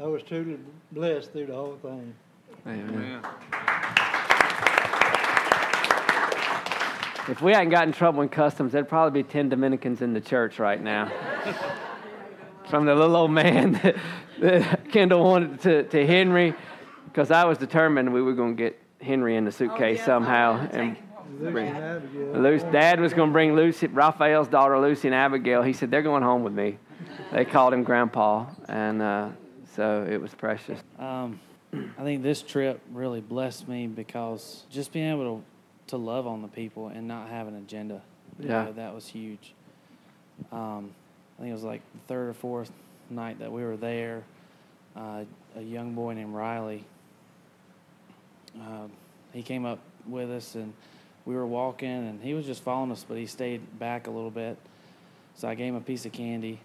[0.00, 0.58] I was truly
[0.92, 2.14] blessed through the whole thing.
[2.64, 3.20] Amen.
[7.28, 10.20] If we hadn't gotten in trouble in customs, there'd probably be 10 Dominicans in the
[10.20, 11.10] church right now.
[12.70, 13.96] From the little old man that,
[14.38, 16.54] that Kendall wanted to, to Henry,
[17.06, 20.68] because I was determined we were going to get Henry in the suitcase somehow.
[20.70, 21.11] And Lucy bring, and Abigail.
[21.40, 25.62] Lucy, Dad was going to bring Lucy, Raphael's daughter, Lucy and Abigail.
[25.62, 26.78] He said, they're going home with me.
[27.32, 29.28] They called him Grandpa, and uh,
[29.74, 30.78] so it was precious.
[30.98, 31.40] Um,
[31.72, 35.44] I think this trip really blessed me because just being able to,
[35.88, 38.02] to love on the people and not have an agenda,
[38.38, 38.64] you Yeah.
[38.64, 39.54] know, that was huge.
[40.52, 40.90] Um,
[41.38, 42.70] I think it was like the third or fourth
[43.08, 44.22] night that we were there.
[44.94, 45.24] Uh,
[45.56, 46.84] a young boy named Riley,
[48.60, 48.86] uh,
[49.32, 50.72] he came up with us and
[51.24, 54.30] we were walking and he was just following us, but he stayed back a little
[54.30, 54.56] bit.
[55.34, 56.60] So I gave him a piece of candy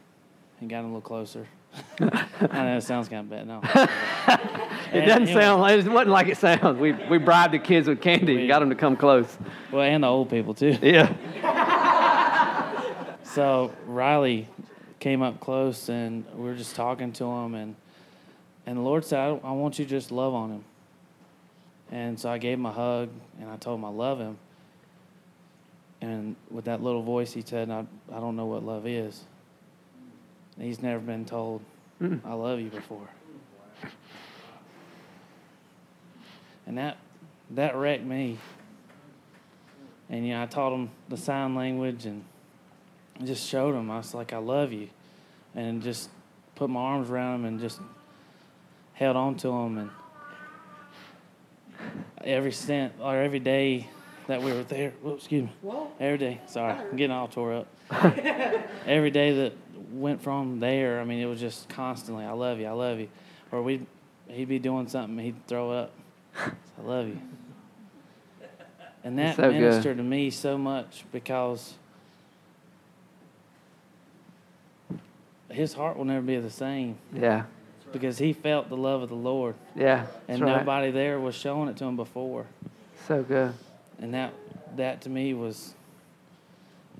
[0.59, 1.47] and got him a little closer.
[1.99, 3.47] I know it sounds kind of bad.
[3.47, 3.61] No.
[4.93, 6.79] It doesn't sound like, it wasn't like it sounds.
[6.79, 9.37] We, we bribed the kids with candy and got them to come close.
[9.69, 10.77] Well, and the old people too.
[10.81, 11.13] Yeah.
[13.37, 14.47] So Riley
[14.99, 17.75] came up close, and we were just talking to him, and
[18.65, 20.63] and the Lord said, I, I want you to just love on him.
[21.91, 24.39] And so I gave him a hug, and I told him I love him.
[26.01, 29.23] And with that little voice, he said, I, I don't know what love is.
[30.59, 31.61] He's never been told,
[32.25, 33.07] I love you before.
[36.65, 36.97] And that
[37.51, 38.37] that wrecked me.
[40.09, 42.23] And you know, I taught him the sign language and
[43.23, 43.89] just showed him.
[43.89, 44.89] I was like, I love you.
[45.55, 46.09] And just
[46.55, 47.79] put my arms around him and just
[48.93, 49.89] held on to him and
[52.23, 53.87] every cent or every day
[54.27, 55.51] that we were there, whoops, excuse me.
[55.61, 55.91] Whoa.
[55.99, 57.67] Every day, sorry, I'm getting all tore up.
[58.85, 59.53] every day that
[59.91, 63.09] went from there, I mean, it was just constantly, I love you, I love you.
[63.51, 63.85] Or we'd,
[64.27, 65.91] he'd be doing something, he'd throw up,
[66.37, 67.19] I love you.
[69.03, 69.61] And that That's so good.
[69.61, 71.75] ministered to me so much because
[75.49, 77.43] his heart will never be the same Yeah.
[77.93, 79.55] because he felt the love of the Lord.
[79.75, 80.07] Yeah.
[80.27, 80.57] And right.
[80.57, 82.45] nobody there was showing it to him before.
[83.07, 83.53] So good.
[83.99, 84.33] And that
[84.75, 85.73] that to me was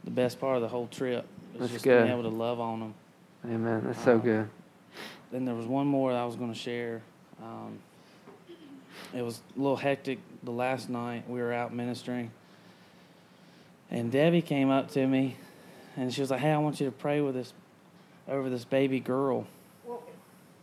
[0.03, 1.25] the best part of the whole trip.
[1.53, 2.03] Was That's just good.
[2.03, 2.93] being able to love on them.
[3.45, 3.83] Amen.
[3.85, 4.49] That's so Uh, good.
[5.31, 7.01] Then there was one more that I was going to share.
[7.43, 7.79] Um,
[9.13, 11.29] it was a little hectic the last night.
[11.29, 12.31] We were out ministering.
[13.91, 15.37] And Debbie came up to me
[15.95, 17.53] and she was like, Hey, I want you to pray with this
[18.27, 19.45] over this baby girl.
[19.85, 20.03] Well,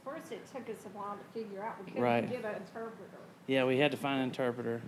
[0.05, 2.29] first it took us a while to figure out we couldn't Right.
[2.29, 3.19] get an interpreter.
[3.47, 4.81] Yeah, we had to find an interpreter.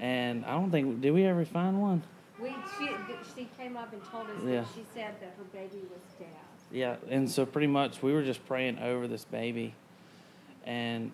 [0.00, 2.02] And I don't think did we ever find one?
[2.40, 2.88] We she,
[3.36, 4.60] she came up and told us Yeah.
[4.60, 6.28] that she said that her baby was dead.
[6.72, 9.74] Yeah, and so pretty much we were just praying over this baby.
[10.66, 11.12] And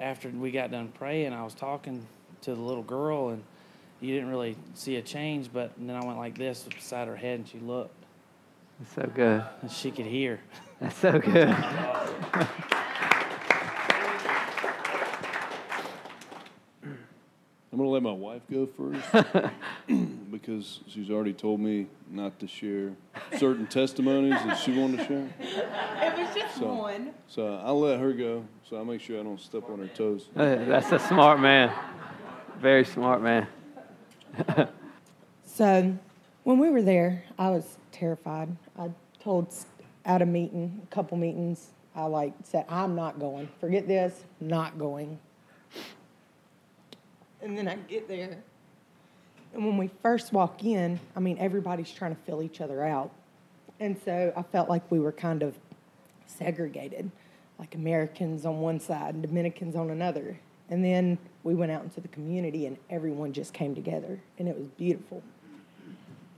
[0.00, 2.06] after we got done praying, I was talking
[2.42, 3.42] to the little girl, and
[4.00, 7.40] you didn't really see a change, but then I went like this beside her head,
[7.40, 7.94] and she looked,
[8.80, 9.44] That's so good.
[9.60, 10.40] and she could hear.
[10.80, 11.48] That's so good.
[16.82, 19.52] I'm going to let my wife go first
[20.30, 22.92] because she's already told me not to share
[23.38, 25.28] certain testimonies that she wanted to share.
[26.02, 27.10] It was just So- one.
[27.28, 30.28] So I'll let her go so I make sure I don't step on her toes.
[30.34, 31.70] That's a smart man.
[32.58, 33.46] Very smart man.
[35.44, 35.94] So,
[36.44, 38.56] when we were there, I was terrified.
[38.78, 38.90] I
[39.22, 39.54] told
[40.06, 43.48] at a meeting, a couple meetings, I like said, "I'm not going.
[43.60, 44.24] Forget this.
[44.40, 45.18] Not going."
[47.42, 48.38] And then I get there,
[49.52, 53.10] and when we first walk in, I mean, everybody's trying to fill each other out,
[53.80, 55.54] and so I felt like we were kind of
[56.26, 57.10] segregated,
[57.58, 60.38] like Americans on one side and Dominicans on another.
[60.70, 64.56] And then we went out into the community, and everyone just came together, and it
[64.56, 65.22] was beautiful.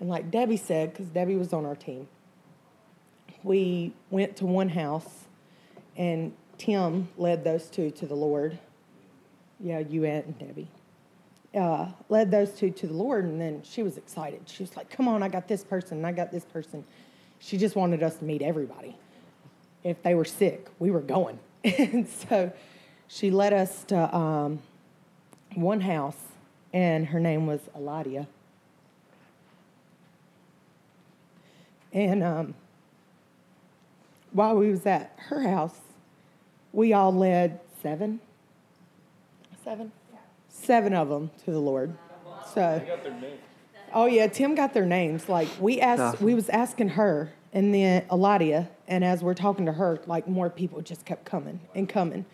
[0.01, 2.09] And like Debbie said, because Debbie was on our team,
[3.43, 5.27] we went to one house,
[5.97, 8.59] and Tim led those two to the Lord.
[9.61, 10.69] Yeah, you and Debbie.
[11.55, 14.43] Uh, led those two to the Lord, and then she was excited.
[14.47, 16.85] She was like, "Come on, I got this person, and I got this person."
[17.39, 18.97] She just wanted us to meet everybody.
[19.83, 22.53] If they were sick, we were going, and so
[23.09, 24.61] she led us to um,
[25.55, 26.17] one house,
[26.73, 28.27] and her name was Eladia.
[31.93, 32.55] And um,
[34.33, 35.79] while we was at her house,
[36.73, 38.19] we all led seven,
[39.63, 39.93] seven,
[40.65, 41.95] seven of them to the Lord.
[42.55, 42.83] So,
[43.93, 45.29] oh yeah, Tim got their names.
[45.29, 46.27] Like we asked, awesome.
[46.27, 50.51] we was asking her, and then Eladia, and as we're talking to her, like more
[50.51, 52.27] people just kept coming and coming.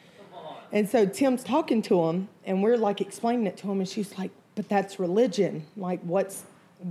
[0.72, 4.16] And so Tim's talking to him, and we're like explaining it to him, and she's
[4.16, 5.66] like, "But that's religion.
[5.76, 6.44] Like, what's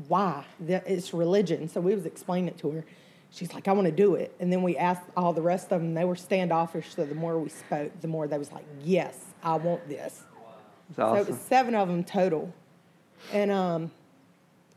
[0.08, 0.46] why?
[0.62, 2.86] That it's religion." So we was explaining it to her.
[3.32, 5.82] She's like, "I want to do it." And then we asked all the rest of
[5.82, 5.94] them.
[5.94, 6.94] They were standoffish.
[6.94, 10.24] So the more we spoke, the more they was like, "Yes, I want this."
[10.90, 12.54] It's So it was seven of them total,
[13.32, 13.92] and um,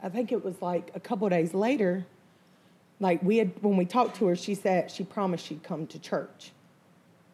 [0.02, 2.06] I think it was like a couple days later.
[3.00, 5.98] Like we had when we talked to her, she said she promised she'd come to
[5.98, 6.52] church.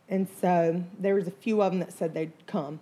[0.09, 2.81] And so there was a few of them that said they'd come.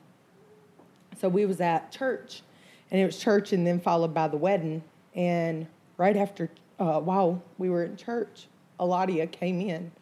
[1.21, 2.43] So we was at church,
[2.91, 4.83] and it was church, and then followed by the wedding.
[5.15, 8.47] And right after, uh, while we were in church,
[8.79, 9.93] Eladia came in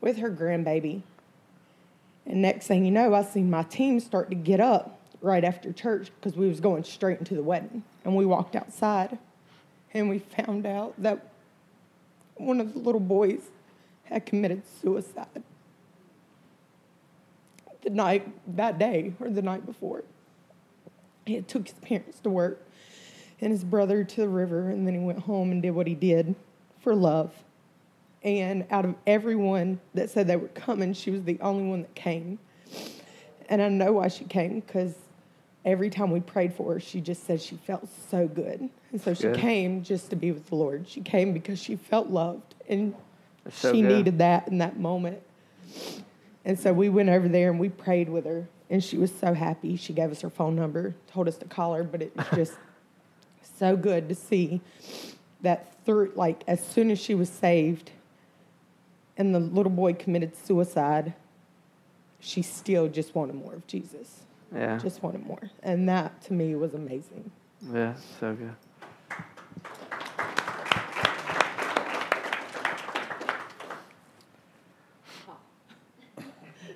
[0.00, 1.02] with her grandbaby.
[2.26, 5.72] And next thing you know, I seen my team start to get up right after
[5.72, 7.82] church because we was going straight into the wedding.
[8.04, 9.18] And we walked outside,
[9.92, 11.30] and we found out that
[12.36, 13.40] one of the little boys
[14.04, 15.42] had committed suicide
[17.82, 20.04] the night that day or the night before.
[21.26, 22.66] He took his parents to work
[23.40, 25.94] and his brother to the river, and then he went home and did what he
[25.94, 26.34] did
[26.82, 27.32] for love.
[28.22, 31.94] And out of everyone that said they were coming, she was the only one that
[31.94, 32.38] came.
[33.48, 34.94] And I know why she came because
[35.64, 38.68] every time we prayed for her, she just said she felt so good.
[38.92, 39.36] And so she Good.
[39.36, 40.88] came just to be with the Lord.
[40.88, 42.94] She came because she felt loved and
[43.50, 43.88] so she good.
[43.88, 45.22] needed that in that moment.
[46.44, 49.32] And so we went over there and we prayed with her, and she was so
[49.32, 49.76] happy.
[49.76, 52.52] She gave us her phone number, told us to call her, but it was just
[53.58, 54.60] so good to see
[55.40, 57.90] that through, like, as soon as she was saved
[59.16, 61.14] and the little boy committed suicide,
[62.20, 64.23] she still just wanted more of Jesus.
[64.54, 64.78] Yeah.
[64.78, 65.50] Just wanted more.
[65.62, 67.30] And that to me was amazing.
[67.72, 68.54] Yeah, so good.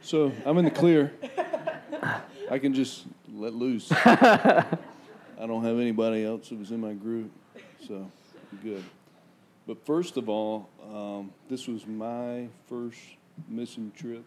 [0.03, 1.13] So I'm in the clear.
[2.51, 3.93] I can just let loose.
[3.93, 7.31] I don't have anybody else that was in my group,
[7.87, 8.11] so
[8.63, 8.83] good.
[9.67, 12.99] But first of all, um, this was my first
[13.49, 14.25] mission trip,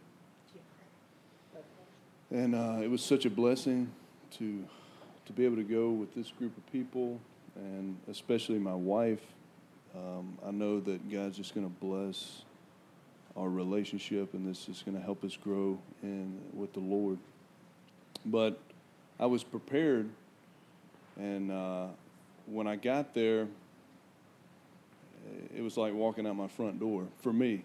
[2.32, 3.92] and uh, it was such a blessing
[4.38, 4.66] to
[5.26, 7.20] to be able to go with this group of people,
[7.56, 9.22] and especially my wife.
[9.96, 12.44] Um, I know that God's just going to bless
[13.36, 17.18] our relationship, and this is going to help us grow in with the Lord.
[18.26, 18.60] But
[19.20, 20.10] I was prepared,
[21.18, 21.88] and uh,
[22.46, 23.48] when I got there,
[25.56, 27.64] it was like walking out my front door for me.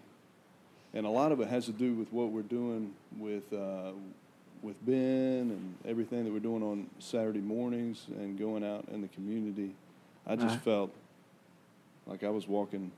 [0.93, 3.91] And a lot of it has to do with what we're doing with uh,
[4.61, 9.07] with Ben and everything that we're doing on Saturday mornings and going out in the
[9.09, 9.75] community.
[10.25, 10.63] I just Right.
[10.63, 10.91] felt
[12.05, 12.91] like I was walking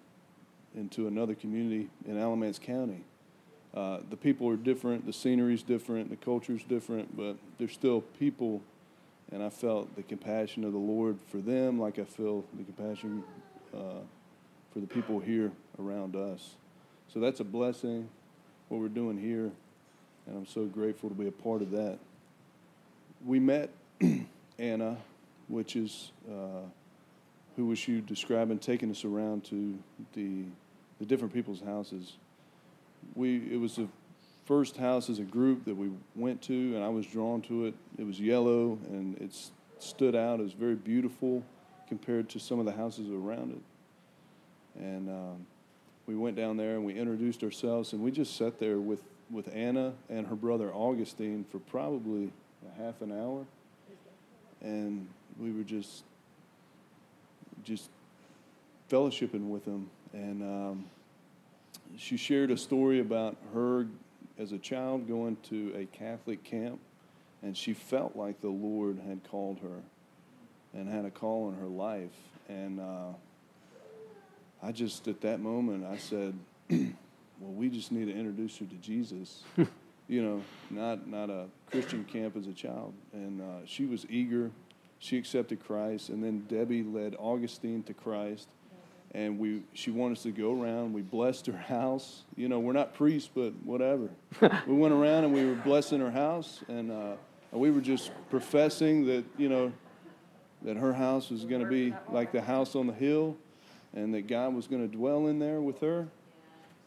[0.76, 3.04] into another community in Alamance County.
[3.74, 8.62] Uh, the people are different, the scenery's different, the culture's different, but they're still people.
[9.32, 13.24] And I felt the compassion of the Lord for them, like I feel the compassion
[13.74, 14.02] uh,
[14.74, 16.56] for the people here around us.
[17.13, 18.10] So that's a blessing,
[18.69, 19.52] what we're doing here,
[20.30, 21.98] and I'm so grateful to be a part of that.
[23.26, 23.72] We met
[24.60, 24.98] Anna,
[25.48, 26.62] which is uh,
[27.56, 29.78] who was you describing, taking us around to
[30.13, 30.44] the
[31.00, 32.13] the different people's houses.
[33.15, 33.88] We it was the
[34.46, 37.74] first house as a group that we went to, and I was drawn to it.
[37.97, 39.36] It was yellow, and it
[39.80, 40.39] stood out.
[40.39, 41.43] It was very beautiful
[41.88, 44.82] compared to some of the houses around it.
[44.84, 45.47] And um,
[46.06, 49.01] we went down there and we introduced ourselves, and we just sat there with
[49.32, 52.32] with Anna and her brother Augustine for probably
[52.67, 53.45] a half an hour,
[54.61, 55.07] and
[55.39, 56.03] we were just
[57.63, 57.89] just
[58.89, 59.89] fellowshipping with them.
[60.13, 60.86] And um,
[61.97, 63.88] she shared a story about her
[64.38, 66.80] as a child going to a Catholic camp,
[67.43, 69.82] and she felt like the Lord had called her
[70.73, 72.15] and had a call in her life.
[72.47, 73.13] And uh,
[74.63, 76.34] I just, at that moment, I said,
[77.40, 79.44] well, we just need to introduce her to Jesus.
[80.08, 82.94] you know, not, not a Christian camp as a child.
[83.14, 84.52] And uh, she was eager
[85.00, 88.50] she accepted Christ, and then Debbie led Augustine to Christ.
[89.16, 90.94] And we, she wanted us to go around.
[90.94, 92.24] We blessed her house.
[92.36, 94.10] You know, we're not priests, but whatever.
[94.68, 97.14] we went around and we were blessing her house, and uh,
[97.52, 99.72] we were just professing that, you know,
[100.64, 103.38] that her house was going to be like the house on the hill,
[103.96, 106.08] and that God was going to dwell in there with her.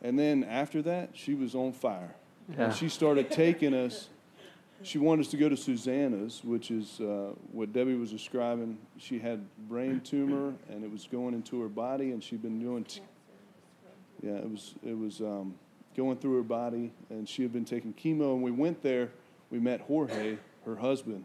[0.02, 2.14] And then after that, she was on fire.
[2.48, 2.64] Yeah.
[2.64, 4.08] And she started taking us.
[4.82, 8.78] She wanted us to go to Susanna's, which is uh, what Debbie was describing.
[8.98, 12.82] She had brain tumor, and it was going into her body, and she'd been doing.
[12.82, 13.00] T-
[14.22, 15.54] yeah, it was it was um,
[15.96, 18.34] going through her body, and she had been taking chemo.
[18.34, 19.10] And we went there.
[19.50, 21.24] We met Jorge, her husband,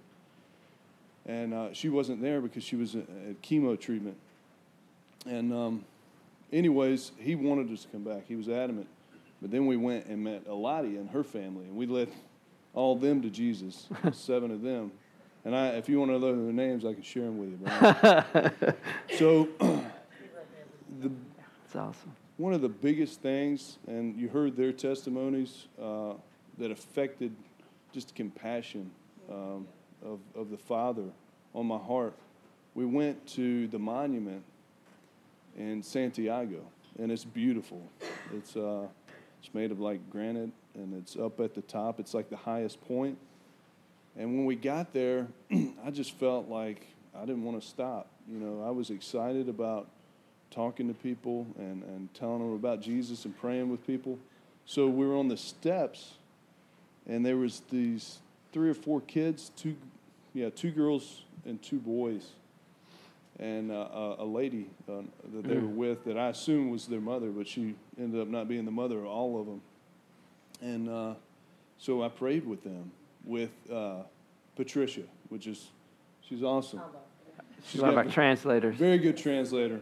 [1.26, 4.18] and uh, she wasn't there because she was at, at chemo treatment.
[5.26, 5.86] And um,
[6.52, 8.28] anyways, he wanted us to come back.
[8.28, 8.88] He was adamant.
[9.41, 12.10] But then we went and met Elodie and her family, and we led
[12.74, 14.91] all of them to Jesus, seven of them.
[15.45, 18.74] And I, if you want to know their names, I can share them with you.
[19.18, 19.48] So,
[21.00, 21.12] the,
[21.66, 22.12] It's awesome.
[22.38, 26.14] one of the biggest things, and you heard their testimonies uh,
[26.58, 27.34] that affected
[27.93, 28.91] just compassion
[29.32, 29.68] um,
[30.04, 31.06] of, of the Father
[31.54, 32.14] on my heart.
[32.76, 34.43] We went to the monument
[35.58, 36.62] in Santiago,
[36.99, 37.82] and it's beautiful.
[38.34, 38.88] It's, uh,
[39.41, 41.99] it's made of like granite, and it's up at the top.
[41.99, 43.18] It's like the highest point.
[44.16, 48.08] And when we got there, I just felt like I didn't want to stop.
[48.30, 49.88] You know, I was excited about
[50.51, 54.18] talking to people and, and telling them about Jesus and praying with people.
[54.66, 56.14] So we were on the steps,
[57.08, 58.20] and there was these
[58.51, 59.76] three or four kids, two,
[60.34, 62.32] yeah, two girls and two boys,
[63.40, 65.02] and uh, a, a lady uh,
[65.34, 68.48] that they were with that I assumed was their mother, but she ended up not
[68.48, 69.62] being the mother of all of them.
[70.62, 71.14] And uh,
[71.78, 72.92] so I prayed with them,
[73.24, 73.98] with uh,
[74.56, 75.68] Patricia, which is,
[76.22, 76.82] she's awesome.
[77.68, 78.76] She's one of our got- translators.
[78.76, 79.82] very good translator.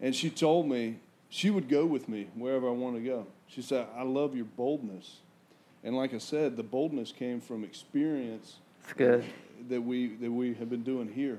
[0.00, 0.98] And she told me
[1.28, 3.26] she would go with me wherever I want to go.
[3.48, 5.16] She said, I love your boldness.
[5.82, 9.24] And like I said, the boldness came from experience It's good.
[9.68, 11.38] that we that we have been doing here.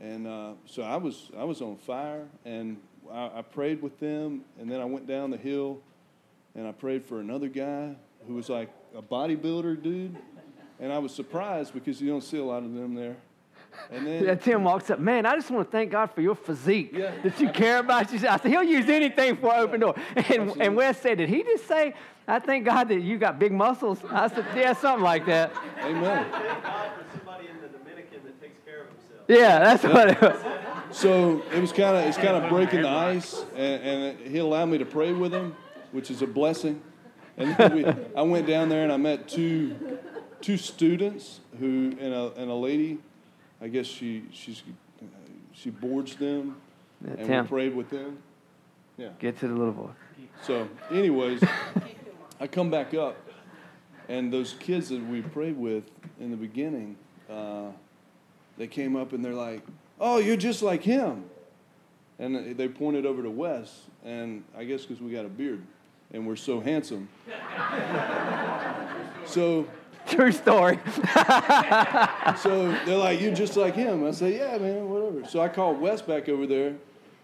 [0.00, 2.76] And uh, so I was I was on fire, and
[3.12, 5.80] I, I prayed with them, and then I went down the hill,
[6.54, 7.96] and I prayed for another guy
[8.26, 10.16] who was like a bodybuilder dude,
[10.80, 13.16] and I was surprised because you don't see a lot of them there.
[13.90, 16.34] And then Yeah, Tim walks up, man, I just want to thank God for your
[16.34, 16.90] physique.
[16.92, 17.12] Yeah.
[17.22, 18.12] That you care about.
[18.12, 18.18] You.
[18.28, 19.94] I said, he'll use anything for an open door.
[20.16, 20.66] And, Absolutely.
[20.66, 21.94] and Wes said, did he just say,
[22.26, 24.00] I thank God that you got big muscles?
[24.10, 25.52] I said, yeah, something like that.
[25.82, 26.26] Amen.
[27.16, 29.17] somebody in the Dominican that takes care of himself.
[29.28, 30.36] Yeah, that's what it was.
[30.90, 34.66] So it was kind of it's kind of breaking the ice, and, and he allowed
[34.66, 35.54] me to pray with him,
[35.92, 36.82] which is a blessing.
[37.36, 37.84] And we,
[38.16, 39.98] I went down there and I met two
[40.40, 42.98] two students who and a and a lady,
[43.60, 44.62] I guess she she's
[45.52, 46.56] she boards them,
[47.04, 48.18] and we prayed with them.
[48.96, 49.10] Yeah.
[49.18, 49.90] Get to the little boy.
[50.42, 51.42] So, anyways,
[52.40, 53.16] I come back up,
[54.08, 55.84] and those kids that we prayed with
[56.20, 56.96] in the beginning,
[57.30, 57.70] uh,
[58.58, 59.62] they came up and they're like,
[59.98, 61.24] "Oh, you're just like him,"
[62.18, 65.62] and they pointed over to Wes, and I guess because we got a beard
[66.12, 67.08] and we're so handsome.
[69.26, 69.66] so,
[70.06, 70.78] True story.
[72.38, 75.80] so they're like, "You're just like him." I say, "Yeah, man, whatever." So I called
[75.82, 76.76] Wes back over there,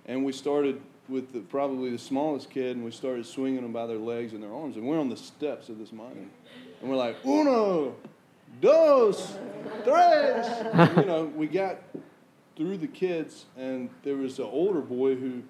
[0.04, 3.86] and we started with the, probably the smallest kid, and we started swinging them by
[3.86, 6.28] their legs and their arms, and we're on the steps of this mine,
[6.82, 7.96] and we're like, "Uno,
[8.60, 9.36] dos,
[9.84, 10.46] tres."
[10.96, 11.78] You know, we got
[12.56, 15.42] through the kids, and there was an older boy who,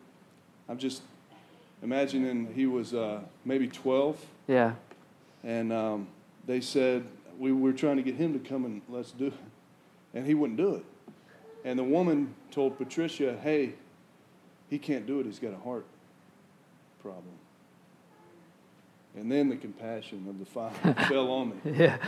[0.69, 1.03] I'm just
[1.83, 4.73] imagining he was uh, maybe 12, yeah.
[5.43, 6.09] and um,
[6.47, 7.05] they said
[7.39, 9.35] we were trying to get him to come and let's do it,
[10.15, 10.85] and he wouldn't do it.
[11.65, 13.75] And the woman told Patricia, "Hey,
[14.69, 15.27] he can't do it.
[15.27, 15.87] He's got a heart
[17.03, 17.35] problem."
[19.17, 21.99] And then the compassion of the Father fell on me, Yeah.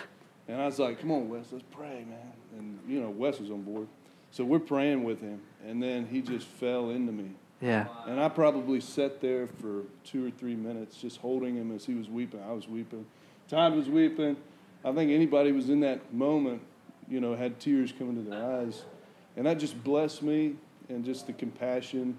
[0.48, 3.50] And I was like, "Come on, Wes, let's pray, man." And you know, Wes was
[3.50, 3.88] on board,
[4.30, 7.30] so we're praying with him, and then he just fell into me.
[7.60, 7.86] Yeah.
[8.06, 11.94] And I probably sat there for two or three minutes just holding him as he
[11.94, 12.40] was weeping.
[12.46, 13.06] I was weeping.
[13.48, 14.36] Todd was weeping.
[14.84, 16.62] I think anybody was in that moment,
[17.08, 18.84] you know, had tears coming to their eyes.
[19.36, 20.54] And that just blessed me
[20.88, 22.16] and just the compassion,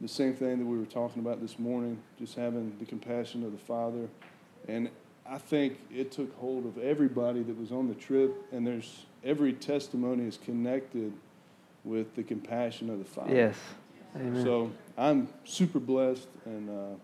[0.00, 3.52] the same thing that we were talking about this morning, just having the compassion of
[3.52, 4.08] the Father.
[4.68, 4.90] And
[5.32, 9.54] I think it took hold of everybody that was on the trip, and there's every
[9.54, 11.10] testimony is connected
[11.84, 13.34] with the compassion of the Father.
[13.34, 13.56] Yes.
[14.14, 14.44] Amen.
[14.44, 16.96] So I'm super blessed, and uh,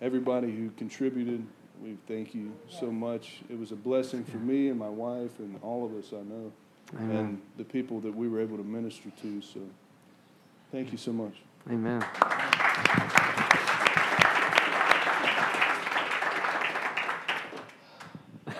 [0.00, 1.44] everybody who contributed,
[1.82, 3.40] we thank you so much.
[3.50, 6.52] It was a blessing for me and my wife and all of us, I know.
[6.96, 7.16] Amen.
[7.16, 9.42] and the people that we were able to minister to.
[9.42, 9.60] So
[10.70, 11.34] thank you so much.
[11.68, 12.04] Amen.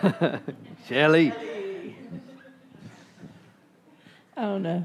[0.88, 1.32] Shelly.
[4.36, 4.84] I don't know.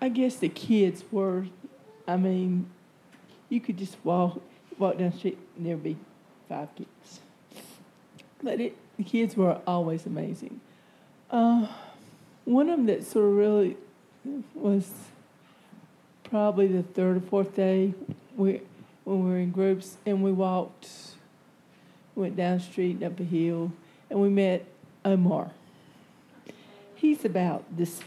[0.00, 1.46] I guess the kids were,
[2.06, 2.66] I mean,
[3.48, 4.40] you could just walk
[4.78, 5.96] walk down the street and there'd be
[6.48, 7.20] five kids.
[8.42, 10.60] But it, the kids were always amazing.
[11.30, 11.68] Uh,
[12.44, 13.76] one of them that sort of really
[14.54, 14.90] was
[16.24, 17.94] probably the third or fourth day
[18.36, 18.60] we,
[19.04, 20.88] when we were in groups and we walked,
[22.14, 23.72] went down the street and up a hill,
[24.10, 24.64] and we met
[25.04, 25.50] Omar.
[26.94, 28.00] He's about this,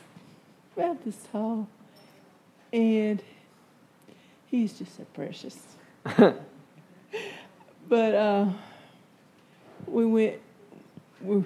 [0.76, 1.68] about this tall,
[2.72, 3.22] and
[4.48, 5.58] he's just so precious.
[7.88, 8.46] but uh,
[9.86, 10.36] we went,
[11.22, 11.44] we,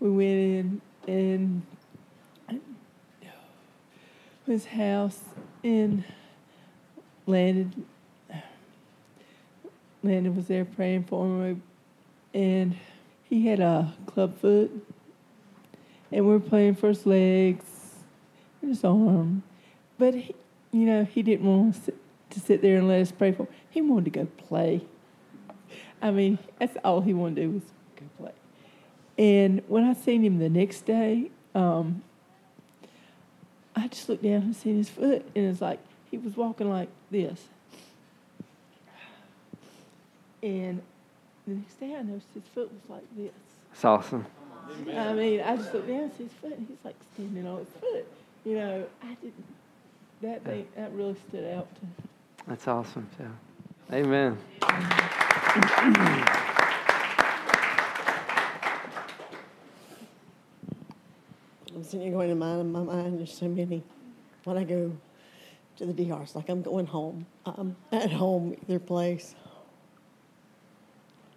[0.00, 1.62] we went in and
[4.46, 5.20] his house
[5.64, 6.04] and
[7.26, 7.74] landed.
[10.06, 11.62] Landon was there praying for him,
[12.32, 12.76] and
[13.24, 14.70] he had a club foot,
[16.12, 17.64] and we were playing his legs,
[18.60, 19.42] his arm,
[19.98, 20.34] but he,
[20.72, 21.96] you know he didn't want to sit,
[22.30, 23.48] to sit there and let us pray for him.
[23.70, 24.82] He wanted to go play.
[26.00, 27.62] I mean, that's all he wanted to do was
[27.96, 28.32] go play.
[29.18, 32.02] And when I seen him the next day, um,
[33.74, 35.80] I just looked down and seen his foot, and it's like
[36.10, 37.48] he was walking like this.
[40.46, 40.80] And
[41.44, 43.32] the next day, I noticed his foot was like this.
[43.72, 44.24] It's awesome.
[44.94, 47.58] I mean, I just looked down and see his foot, and he's like standing on
[47.58, 48.06] his foot.
[48.44, 49.44] You know, I didn't.
[50.22, 51.82] That thing that really stood out to.
[51.82, 51.90] Me.
[52.46, 53.28] That's awesome, too.
[53.92, 54.38] Amen.
[61.74, 63.82] I'm sitting here going in my, in my mind, there's so many.
[64.44, 64.92] When I go
[65.78, 67.26] to the DR, it's like I'm going home.
[67.44, 69.34] I'm at home, their place.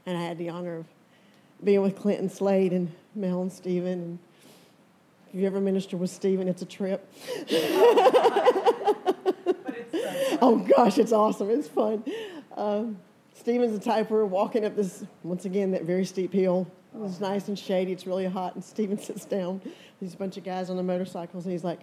[0.10, 0.86] And I had the honor of
[1.64, 3.92] being with Clinton Slade and Mel and Stephen.
[3.92, 4.20] And
[5.32, 7.08] if you ever minister with Stephen, it's a trip.
[10.42, 11.52] oh gosh, it's awesome.
[11.52, 12.04] It's fun.
[12.58, 12.98] Um,
[13.36, 16.66] Stephen's the type we're walking up this, once again, that very steep hill.
[17.04, 17.92] It's nice and shady.
[17.92, 18.56] It's really hot.
[18.56, 19.62] And Stephen sits down.
[20.02, 21.46] There's a bunch of guys on the motorcycles.
[21.46, 21.82] And he's like,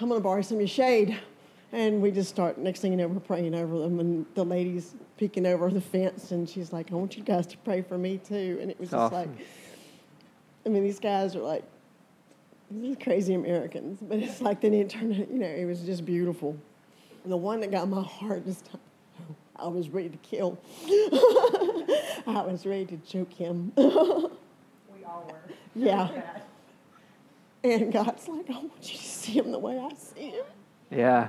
[0.00, 1.18] I'm going to borrow some of your shade.
[1.72, 4.00] And we just start, next thing you know, we're praying over them.
[4.00, 6.32] And the lady's peeking over the fence.
[6.32, 8.58] And she's like, I want you guys to pray for me too.
[8.60, 9.16] And it was just Awesome.
[9.36, 9.46] like,
[10.66, 11.62] I mean, these guys are like,
[12.70, 13.98] these crazy Americans.
[14.02, 16.56] But it's like they didn't turn it, you know, it was just beautiful.
[17.22, 18.80] And the one that got my heart this time,
[19.56, 20.58] I was ready to kill.
[22.26, 23.72] I was ready to choke him.
[23.76, 25.54] We all were.
[25.74, 26.08] Yeah.
[27.62, 30.44] And God's like, I want you to see him the way I see him.
[30.90, 31.28] Yeah.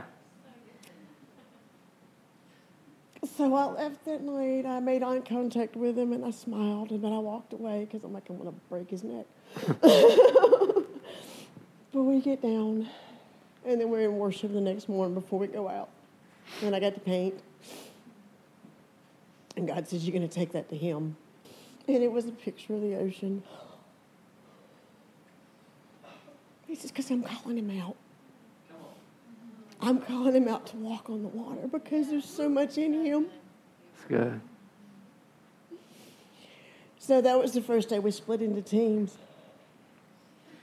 [3.24, 4.66] So I left that night.
[4.66, 8.04] I made eye contact with him and I smiled, and then I walked away because
[8.04, 9.26] I'm like, I'm going to break his neck.
[9.82, 10.86] but
[11.94, 12.90] we get down,
[13.64, 15.90] and then we're in worship the next morning before we go out.
[16.64, 17.36] And I got to paint.
[19.56, 21.16] And God says, You're going to take that to him.
[21.88, 23.44] And it was a picture of the ocean.
[26.66, 27.98] He says, Because I'm calling him out.
[29.82, 33.28] I'm calling him out to walk on the water because there's so much in him.
[33.96, 34.40] It's good.
[37.00, 39.18] So that was the first day we split into teams.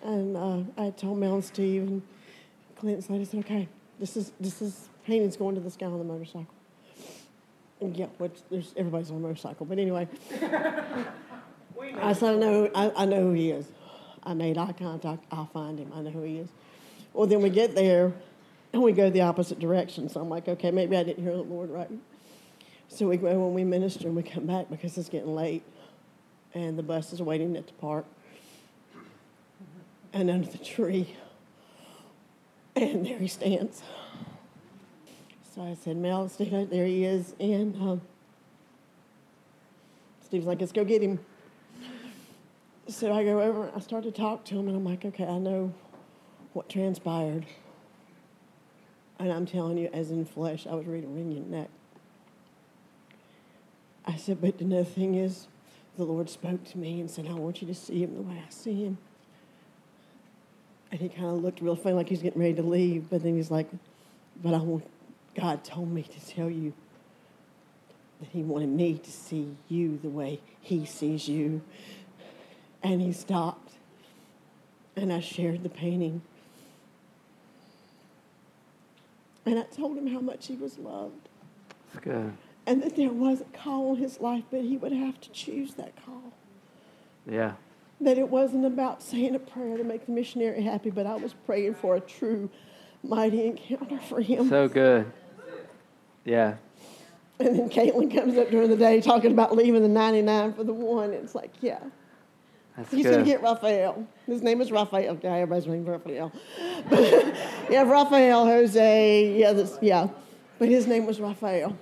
[0.05, 2.03] And uh, I told Mel and Steve and
[2.79, 5.99] Clint Slade, I said, okay, this is, this is, painting's going to this guy on
[5.99, 6.55] the motorcycle.
[7.81, 9.67] And yeah, which there's, everybody's on a motorcycle.
[9.67, 10.07] But anyway,
[12.01, 13.67] I said, I know, I, I know who he is.
[14.23, 15.25] I made eye contact.
[15.33, 15.91] I'll find him.
[15.93, 16.49] I know who he is.
[17.13, 18.13] Well, then we get there
[18.73, 20.09] and we go the opposite direction.
[20.09, 21.91] So I'm like, okay, maybe I didn't hear the Lord right.
[22.89, 25.63] So we go when we minister and we come back because it's getting late
[26.55, 28.07] and the bus is waiting at the park
[30.13, 31.15] and under the tree.
[32.75, 33.83] And there he stands.
[35.55, 37.35] So I said, Mel, Steve, there he is.
[37.41, 38.01] And um,
[40.25, 41.19] Steve's like, let's go get him.
[42.87, 45.27] So I go over and I start to talk to him, and I'm like, okay,
[45.27, 45.75] I know
[46.53, 47.45] what transpired.
[49.19, 51.69] And I'm telling you, as in flesh, I was ready to wring your neck.
[54.07, 55.49] I said, but another thing is,
[55.97, 58.43] the Lord spoke to me and said, I want you to see him the way
[58.47, 58.99] I see him.
[60.93, 63.11] And he kind of looked real funny, like he's getting ready to leave.
[63.11, 63.69] But then he's like,
[64.43, 64.87] but I want,
[65.35, 66.73] God told me to tell you
[68.21, 71.61] that he wanted me to see you the way he sees you.
[72.83, 73.73] And he stopped.
[74.97, 76.23] and I shared the painting.
[79.49, 81.31] And I told him how much he was loved.
[81.95, 82.35] That's good.
[82.67, 85.73] And that there was a call in his life, but he would have to choose
[85.77, 86.35] that call.
[87.27, 87.55] Yeah.
[87.99, 91.33] That it wasn't about saying a prayer to make the missionary happy, but I was
[91.47, 92.51] praying for a true,
[93.03, 94.51] mighty encounter for him.
[94.51, 95.11] So good.
[96.27, 96.57] Yeah.
[97.41, 100.75] And then Caitlin comes up during the day talking about leaving the 99 for the
[100.75, 101.15] one.
[101.15, 101.81] It's like, yeah.
[102.79, 103.11] That's He's good.
[103.11, 104.07] going to get Raphael.
[104.25, 105.15] His name is Raphael.
[105.15, 106.33] Okay, everybody's ringing Raphael.
[107.71, 110.09] Yeah, Raphael, Jose, yeah, this, yeah.
[110.59, 111.77] But his name was Raphael.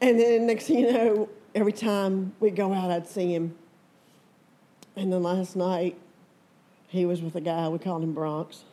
[0.00, 3.54] And then next thing you know, every time we go out, I'd see him.
[4.96, 5.96] And then last night,
[6.88, 8.64] he was with a guy, we called him Bronx.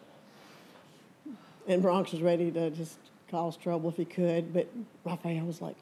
[1.67, 2.97] And Bronx was ready to just
[3.29, 4.67] cause trouble if he could, but
[5.03, 5.75] Raphael was like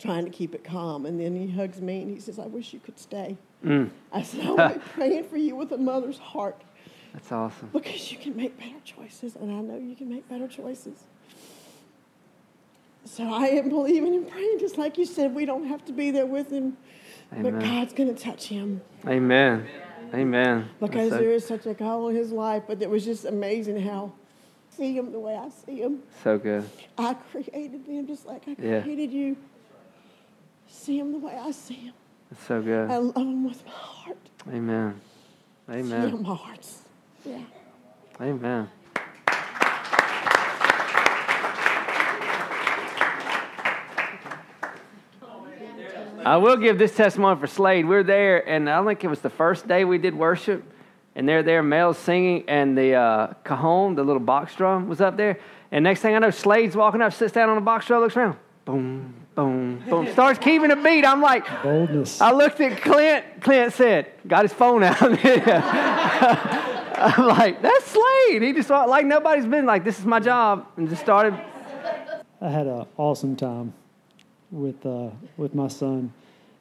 [0.00, 1.06] trying to keep it calm.
[1.06, 3.36] And then he hugs me and he says, I wish you could stay.
[3.64, 3.90] Mm.
[4.12, 6.62] I said, I'll be praying for you with a mother's heart
[7.12, 7.70] That's awesome.
[7.72, 11.04] because you can make better choices, and I know you can make better choices.
[13.04, 16.10] So I am believing and praying, just like you said, we don't have to be
[16.10, 16.76] there with him,
[17.32, 19.66] but God's going to touch him Amen.
[20.14, 20.68] Amen.
[20.80, 22.62] because That's there so, is such a call in his life.
[22.66, 24.12] But it was just amazing how
[24.72, 26.02] I see him the way I see him.
[26.22, 26.68] so good.
[26.96, 28.82] I created him just like I Yeah.
[28.82, 29.36] created you.
[30.68, 31.94] See him the way I see him.
[32.30, 32.90] That's so good.
[32.90, 34.18] I love him with my heart.
[34.48, 35.00] Amen.
[35.70, 36.22] Amen.
[36.22, 36.82] my hearts.
[37.24, 37.40] Yeah.
[38.20, 38.68] Amen.
[46.24, 47.86] I will give this testimony for Slade.
[47.86, 50.62] We are there, and I think it was the first day we did worship,
[51.14, 55.16] and they're there, males singing, and the uh, cajon, the little box drum, was up
[55.16, 55.38] there.
[55.72, 58.14] And next thing I know, Slade's walking up, sits down on the box drum, looks
[58.14, 61.04] around, boom, boom, boom, starts keeping a beat.
[61.04, 62.20] I'm like, Boldness.
[62.20, 63.24] I looked at Clint.
[63.40, 64.96] Clint said, got his phone out.
[67.00, 68.42] I'm like, that's Slade.
[68.42, 71.38] He just like nobody's been like, this is my job, and just started.
[72.40, 73.72] I had an awesome time
[74.50, 76.12] with uh, with my son.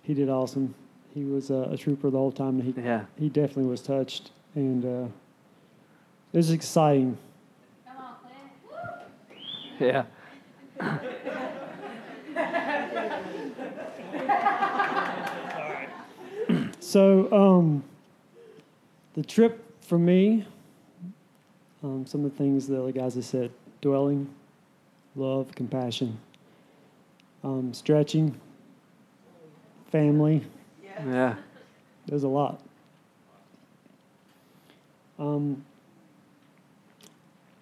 [0.03, 0.75] He did awesome.
[1.15, 2.61] He was uh, a trooper the whole time.
[2.61, 3.05] He Yeah.
[3.17, 5.07] he definitely was touched, and uh,
[6.33, 7.17] it was exciting.
[7.87, 8.15] Come on,
[9.79, 10.05] Clint.
[10.79, 10.99] Yeah.
[16.87, 17.83] So um,
[19.13, 20.45] the trip for me,
[21.83, 24.29] um, some of the things the other guys have said: dwelling,
[25.17, 26.17] love, compassion,
[27.43, 28.39] um, stretching,
[29.91, 30.45] family.
[31.05, 31.35] Yeah.
[32.05, 32.61] There's a lot.
[35.19, 35.65] Um,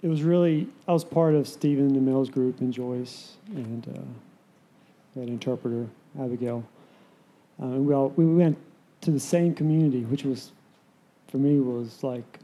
[0.04, 5.20] it was really, I was part of Stephen and Mel's group and Joyce and uh,
[5.20, 5.88] that interpreter,
[6.20, 6.64] Abigail.
[7.60, 8.56] Uh, and we, all, we went
[9.06, 10.52] to the same community, which was,
[11.28, 12.40] for me, was like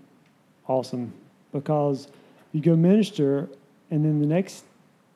[0.68, 1.12] awesome
[1.52, 2.08] because
[2.54, 3.50] you go minister
[3.90, 4.64] and then the next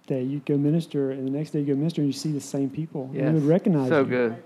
[0.07, 2.41] day you go minister and the next day you go minister and you see the
[2.41, 3.05] same people.
[3.05, 3.27] And Yes.
[3.27, 4.43] you would recognize So you good.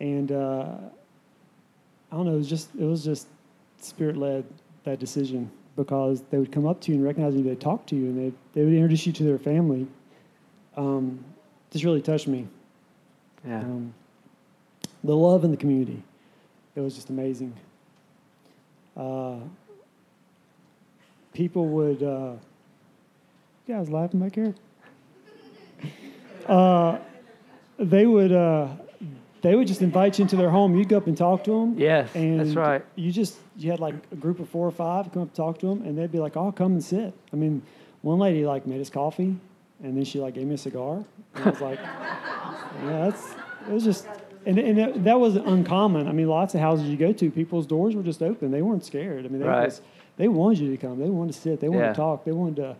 [0.00, 0.66] and uh,
[2.10, 2.34] I don't know.
[2.34, 3.28] It was just it was just
[3.80, 4.44] spirit led
[4.84, 7.42] that decision because they would come up to you and recognize you.
[7.42, 9.86] They'd talk to you and they they would introduce you to their family.
[10.76, 11.24] Um,
[11.70, 12.46] just really touched me.
[13.46, 13.60] Yeah.
[13.60, 13.94] Um,
[15.04, 16.02] the love in the community,
[16.74, 17.54] it was just amazing.
[18.96, 19.36] Uh,
[21.32, 22.02] people would.
[22.02, 22.32] Uh,
[23.66, 24.54] you guys laughing back here?
[26.46, 26.98] Uh,
[27.78, 28.32] they would.
[28.32, 28.68] Uh,
[29.40, 30.76] they would just invite you into their home.
[30.76, 31.78] You'd go up and talk to them.
[31.78, 32.84] Yes, and that's right.
[32.96, 35.58] You just you had like a group of four or five come up and talk
[35.60, 37.62] to them, and they'd be like, "Oh, come and sit." I mean,
[38.02, 39.36] one lady like made us coffee,
[39.82, 41.04] and then she like gave me a cigar.
[41.34, 43.34] And I was like, "Yeah, that's
[43.68, 44.06] it was just."
[44.48, 46.08] And, and it, that was uncommon.
[46.08, 48.50] I mean, lots of houses you go to, people's doors were just open.
[48.50, 49.26] They weren't scared.
[49.26, 49.66] I mean, they, Right.
[49.66, 49.82] was,
[50.16, 50.98] they wanted you to come.
[50.98, 51.60] They wanted to sit.
[51.60, 51.88] They wanted Yeah.
[51.92, 52.24] to talk.
[52.24, 52.76] They wanted to.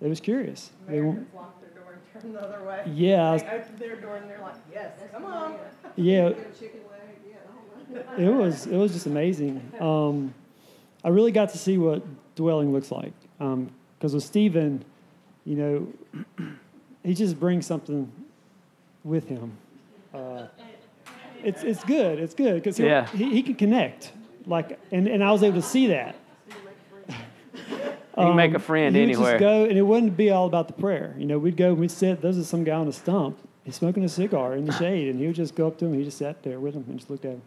[0.00, 0.70] They was curious.
[0.88, 2.82] They want, Americans lock their door and turn the other way.
[2.94, 5.56] Yeah, I was- They open their door and they're like, yes, come on.
[5.96, 6.30] Yeah.
[6.30, 8.18] Get a chicken leg, yeah, all right.
[8.20, 9.60] it was it was just amazing.
[9.78, 10.32] Um,
[11.04, 12.02] I really got to see what
[12.34, 14.82] dwelling looks like because with Stephen,
[15.44, 16.46] you know,
[17.02, 18.10] he just brings something
[19.04, 19.52] with him.
[20.14, 20.46] Uh,
[21.44, 22.18] it's it's good.
[22.18, 23.06] It's good because Yeah.
[23.08, 24.12] he he can connect
[24.46, 26.16] like and, and I was able to see that.
[28.18, 29.16] You can make a um, friend he would.
[29.16, 31.14] Just go, and it wouldn't be all about the prayer.
[31.16, 32.20] You know, we'd go, and we'd sit.
[32.20, 33.38] There's some guy on a stump.
[33.64, 35.94] He's smoking a cigar in the shade, and he would just go up to him.
[35.94, 37.42] He just sat there with him and just looked at him.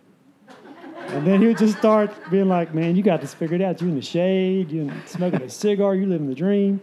[1.08, 3.82] And then he would just start being like, "Man, you got this figured out.
[3.82, 4.72] You in the shade.
[4.72, 5.96] You smoking a cigar.
[5.96, 6.82] You living the dream."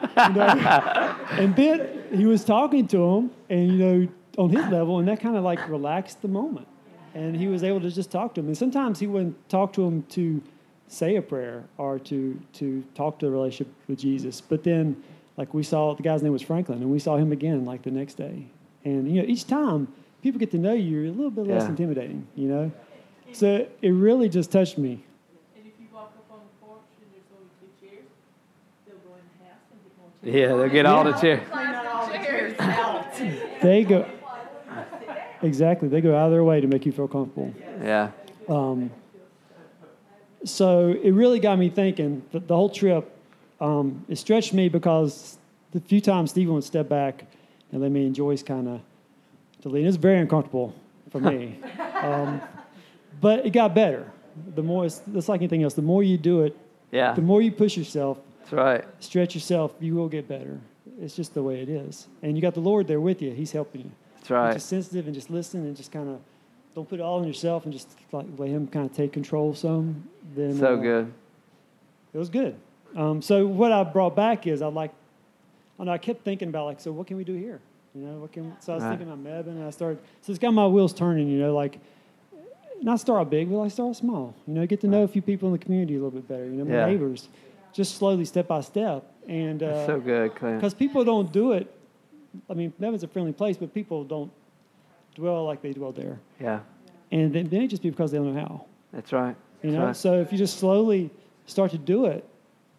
[0.00, 0.46] You know?
[1.32, 4.08] and then he was talking to him, and you know,
[4.38, 6.66] on his level, and that kind of like relaxed the moment.
[7.14, 8.46] and he was able to just talk to him.
[8.46, 10.40] And sometimes he wouldn't talk to him to
[10.86, 14.40] say a prayer or to to talk to the relationship with Jesus.
[14.40, 15.02] But then,
[15.36, 17.90] like we saw, the guy's name was Franklin, and we saw him again like the
[17.90, 18.46] next day.
[18.84, 19.88] And you know, each time
[20.22, 21.70] people get to know you, you're a little bit less Yeah.
[21.70, 22.26] intimidating.
[22.36, 22.72] You know,
[23.32, 24.92] so it really just touched me.
[25.56, 28.06] And if you walk up on the porch and there's only two chairs,
[28.86, 30.34] they'll go in the house and get more chairs.
[30.50, 31.40] Yeah, they'll get all the chairs.
[31.50, 33.60] Clean out all the chairs out.
[33.62, 34.06] They go
[35.42, 35.88] exactly.
[35.88, 37.52] They go out of their way to make you feel comfortable.
[37.82, 38.10] Yeah.
[38.48, 38.90] Um,
[40.44, 42.22] so it really got me thinking.
[42.32, 43.10] The, the whole trip,
[43.60, 45.38] um, it stretched me because
[45.72, 47.26] the few times Stephen would step back
[47.72, 48.80] and let me and Joyce kind of
[49.64, 49.82] lead.
[49.82, 50.74] It was very uncomfortable
[51.10, 51.58] for me,
[52.02, 52.40] um,
[53.20, 54.10] but it got better.
[54.54, 55.74] The more it's, it's like anything else.
[55.74, 56.56] The more you do it,
[56.92, 57.12] Yeah.
[57.12, 58.84] the more you push yourself, That's right.
[59.00, 60.60] stretch yourself, you will get better.
[61.00, 62.06] It's just the way it is.
[62.22, 63.32] And you got the Lord there with you.
[63.32, 63.90] He's helping you.
[64.28, 64.52] That's right.
[64.54, 66.20] Just sensitive and just listen and just kind of
[66.74, 69.54] don't put it all on yourself and just like let Him kind of take control
[69.54, 70.04] some.
[70.36, 71.12] Then So uh, good.
[72.12, 72.54] It was good.
[72.96, 74.92] Um, so what I brought back is I like,
[75.78, 77.60] I know I kept thinking about like, so what can we do here?
[77.94, 78.54] You know, what can?
[78.60, 79.98] So I was thinking about Mebane, and I started.
[80.22, 81.28] So it's got my wheels turning.
[81.28, 81.78] You know, like
[82.82, 84.34] not start out big, but like start out small.
[84.46, 86.44] You know, get to know a few people in the community a little bit better.
[86.44, 86.86] You know, my Yeah.
[86.86, 87.28] neighbors,
[87.72, 91.72] just slowly, step by step, and uh, so good, because people don't do it.
[92.50, 94.30] I mean, Mebane's a friendly place, but people don't
[95.14, 96.18] dwell like they dwell there.
[96.40, 96.60] Yeah.
[97.10, 98.64] And then, then it just be because they don't know how.
[98.92, 99.34] That's right.
[99.62, 99.96] You That's know, right.
[99.96, 101.10] so if you just slowly
[101.46, 102.24] start to do it,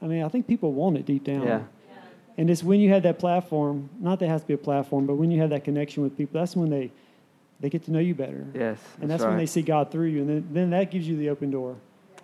[0.01, 1.43] I mean, I think people want it deep down.
[1.43, 1.61] Yeah.
[2.37, 5.05] And it's when you have that platform, not that it has to be a platform,
[5.05, 6.91] but when you have that connection with people, that's when they
[7.59, 8.47] they get to know you better.
[8.53, 8.79] Yes.
[9.01, 11.17] And that's that's when they see God through you, and then, then that gives you
[11.17, 11.75] the open door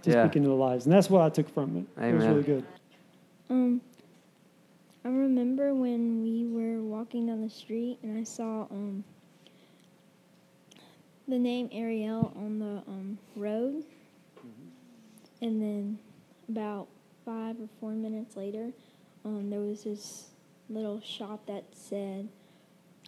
[0.04, 0.24] to Yeah.
[0.24, 0.86] speak into their lives.
[0.86, 2.02] And that's what I took from it.
[2.02, 2.64] It was really good.
[3.50, 3.82] Um,
[5.06, 9.04] I remember when we were walking down the street and I saw um
[11.28, 13.84] the name Ariel on the um road,
[15.44, 16.00] and then
[16.50, 16.88] about
[17.24, 18.72] five or four minutes later,
[19.24, 20.30] um there was this
[20.72, 22.28] little shop that said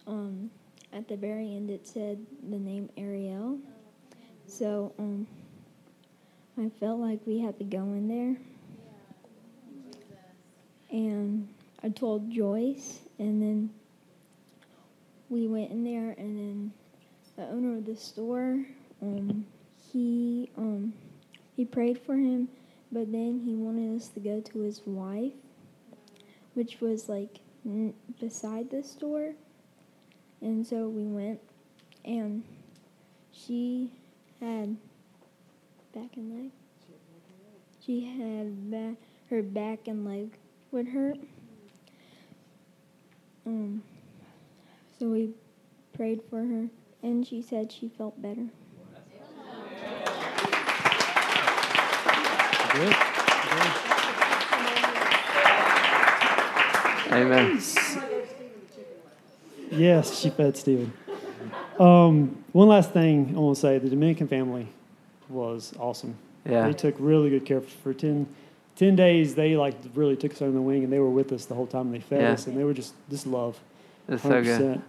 [0.06, 0.52] um
[0.92, 3.58] at the very end it said the name Ariel,
[4.46, 5.26] so um
[6.56, 8.36] I felt like we had to go in there.
[10.90, 11.48] And
[11.82, 13.70] I told Joyce, and then
[15.28, 16.72] we went in there, and then
[17.36, 18.64] the owner of the store,
[19.00, 19.46] um,
[19.92, 20.92] he um,
[21.56, 22.48] he prayed for him,
[22.90, 25.32] but then he wanted us to go to his wife,
[26.54, 29.34] which was like n- beside the store,
[30.40, 31.40] and so we went,
[32.04, 32.42] and
[33.30, 33.92] she
[34.40, 34.76] had
[35.94, 36.50] back and leg.
[37.84, 38.96] She had ba-
[39.30, 40.36] her back and leg
[40.72, 41.18] would hurt.
[43.48, 43.82] Um,
[44.98, 45.30] so we
[45.94, 46.68] prayed for her,
[47.02, 48.44] and she said she felt better.
[52.74, 52.94] Good.
[57.10, 57.62] Amen.
[59.70, 60.92] Yes, she fed Stephen.
[61.78, 64.68] Um, one last thing I want to say the Dominican family
[65.30, 66.18] was awesome.
[66.44, 66.66] Yeah.
[66.66, 68.26] They took really good care for 10,
[68.78, 69.34] 10 days.
[69.34, 71.66] They like really took us under the wing and they were with us the whole
[71.66, 71.92] time.
[71.92, 72.32] They fed Yeah.
[72.32, 73.58] us and they were just, just love.
[74.06, 74.80] That's so good.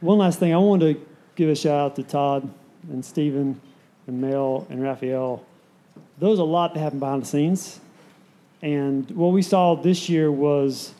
[0.00, 1.06] One last thing I wanted to
[1.36, 2.48] give a shout out to Todd
[2.90, 3.60] and Stephen
[4.06, 5.42] and Mel and Raphael.
[6.18, 7.80] There was a lot that happened behind the scenes.
[8.62, 10.92] And what we saw this year was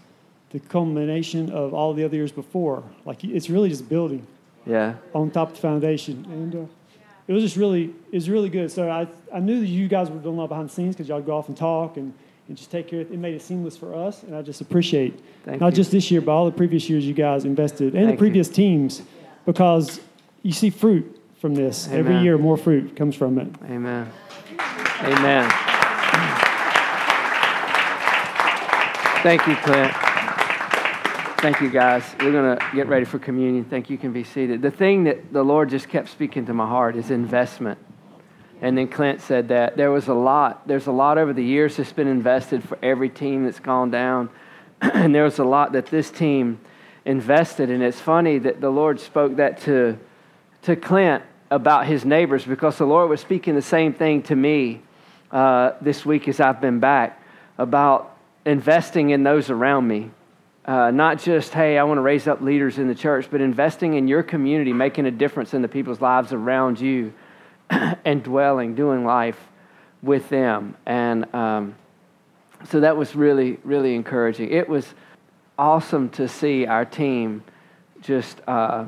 [0.50, 2.82] the culmination of all the other years before.
[3.04, 4.26] Like it's really just building
[4.66, 4.94] Yeah.
[5.14, 6.58] on top of the foundation, and uh,
[7.26, 8.70] it was just really it was really good.
[8.70, 11.08] So I I knew that you guys were doing a lot behind the scenes because
[11.08, 12.12] y'all go off and talk and,
[12.48, 13.00] and just take care.
[13.00, 15.76] of It It made it seamless for us, and I just appreciate Thank not you.
[15.76, 18.18] just this year, but all the previous years you guys invested and Thank the you.
[18.18, 19.02] previous teams
[19.44, 20.00] because
[20.42, 22.38] you see fruit from this every year.
[22.38, 23.48] More fruit comes from it.
[23.64, 24.10] Amen.
[25.02, 25.50] Amen.
[29.22, 29.92] Thank you, Clint.
[31.40, 32.04] Thank you, guys.
[32.20, 33.64] We're going to get ready for communion.
[33.64, 33.94] Thank you.
[33.94, 34.62] You can be seated.
[34.62, 37.78] The thing that the Lord just kept speaking to my heart is investment.
[38.62, 40.66] And then Clint said that there was a lot.
[40.66, 44.30] There's a lot over the years that's been invested for every team that's gone down.
[44.80, 46.58] and there was a lot that this team
[47.04, 47.70] invested.
[47.70, 49.98] And it's funny that the Lord spoke that to,
[50.62, 54.82] to Clint about his neighbors because the Lord was speaking the same thing to me
[55.30, 57.22] uh, this week as I've been back
[57.58, 60.10] about investing in those around me.
[60.64, 63.94] Uh, not just, hey, I want to raise up leaders in the church, but investing
[63.94, 67.12] in your community, making a difference in the people's lives around you,
[68.04, 69.38] and dwelling, doing life
[70.02, 70.76] with them.
[70.86, 71.74] And um,
[72.68, 74.50] so that was really, really encouraging.
[74.50, 74.86] It was
[75.58, 77.42] awesome to see our team
[78.00, 78.84] just uh,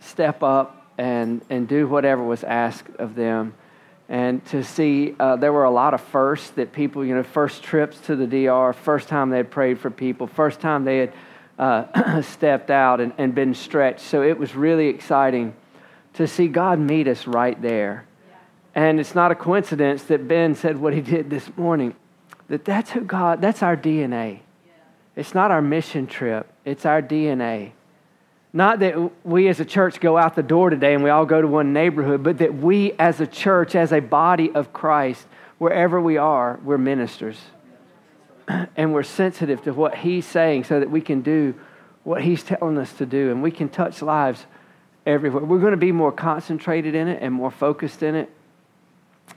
[0.00, 3.54] step up and, and do whatever was asked of them.
[4.08, 7.62] And to see, uh, there were a lot of firsts that people, you know, first
[7.62, 11.12] trips to the DR, first time they had prayed for people, first time they had
[11.58, 14.00] uh, stepped out and, and been stretched.
[14.00, 15.54] So it was really exciting
[16.18, 18.04] to see God meet us right there.
[18.74, 21.94] And it's not a coincidence that Ben said what he did this morning,
[22.48, 24.40] that that's who God, that's our DNA.
[25.14, 27.70] It's not our mission trip, it's our DNA.
[28.52, 31.40] Not that we as a church go out the door today and we all go
[31.40, 35.24] to one neighborhood, but that we as a church, as a body of Christ,
[35.58, 37.38] wherever we are, we're ministers.
[38.76, 41.54] And we're sensitive to what He's saying so that we can do
[42.02, 44.46] what He's telling us to do and we can touch lives
[45.06, 45.44] everywhere.
[45.44, 48.30] We're going to be more concentrated in it and more focused in it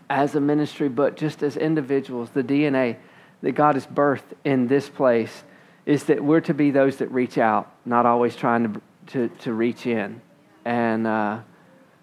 [0.10, 2.98] as a ministry, but just as individuals, the DNA
[3.42, 5.44] that God has birthed in this place
[5.86, 9.54] is that we're to be those that reach out, not always trying to to, to
[9.54, 10.22] reach in.
[10.66, 11.40] And uh,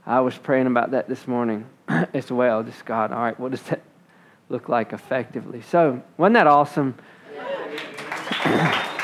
[0.07, 2.63] I was praying about that this morning as well.
[2.63, 3.83] Just God, all right, what does that
[4.49, 5.63] look like effectively?
[5.63, 6.95] So, wasn't that awesome?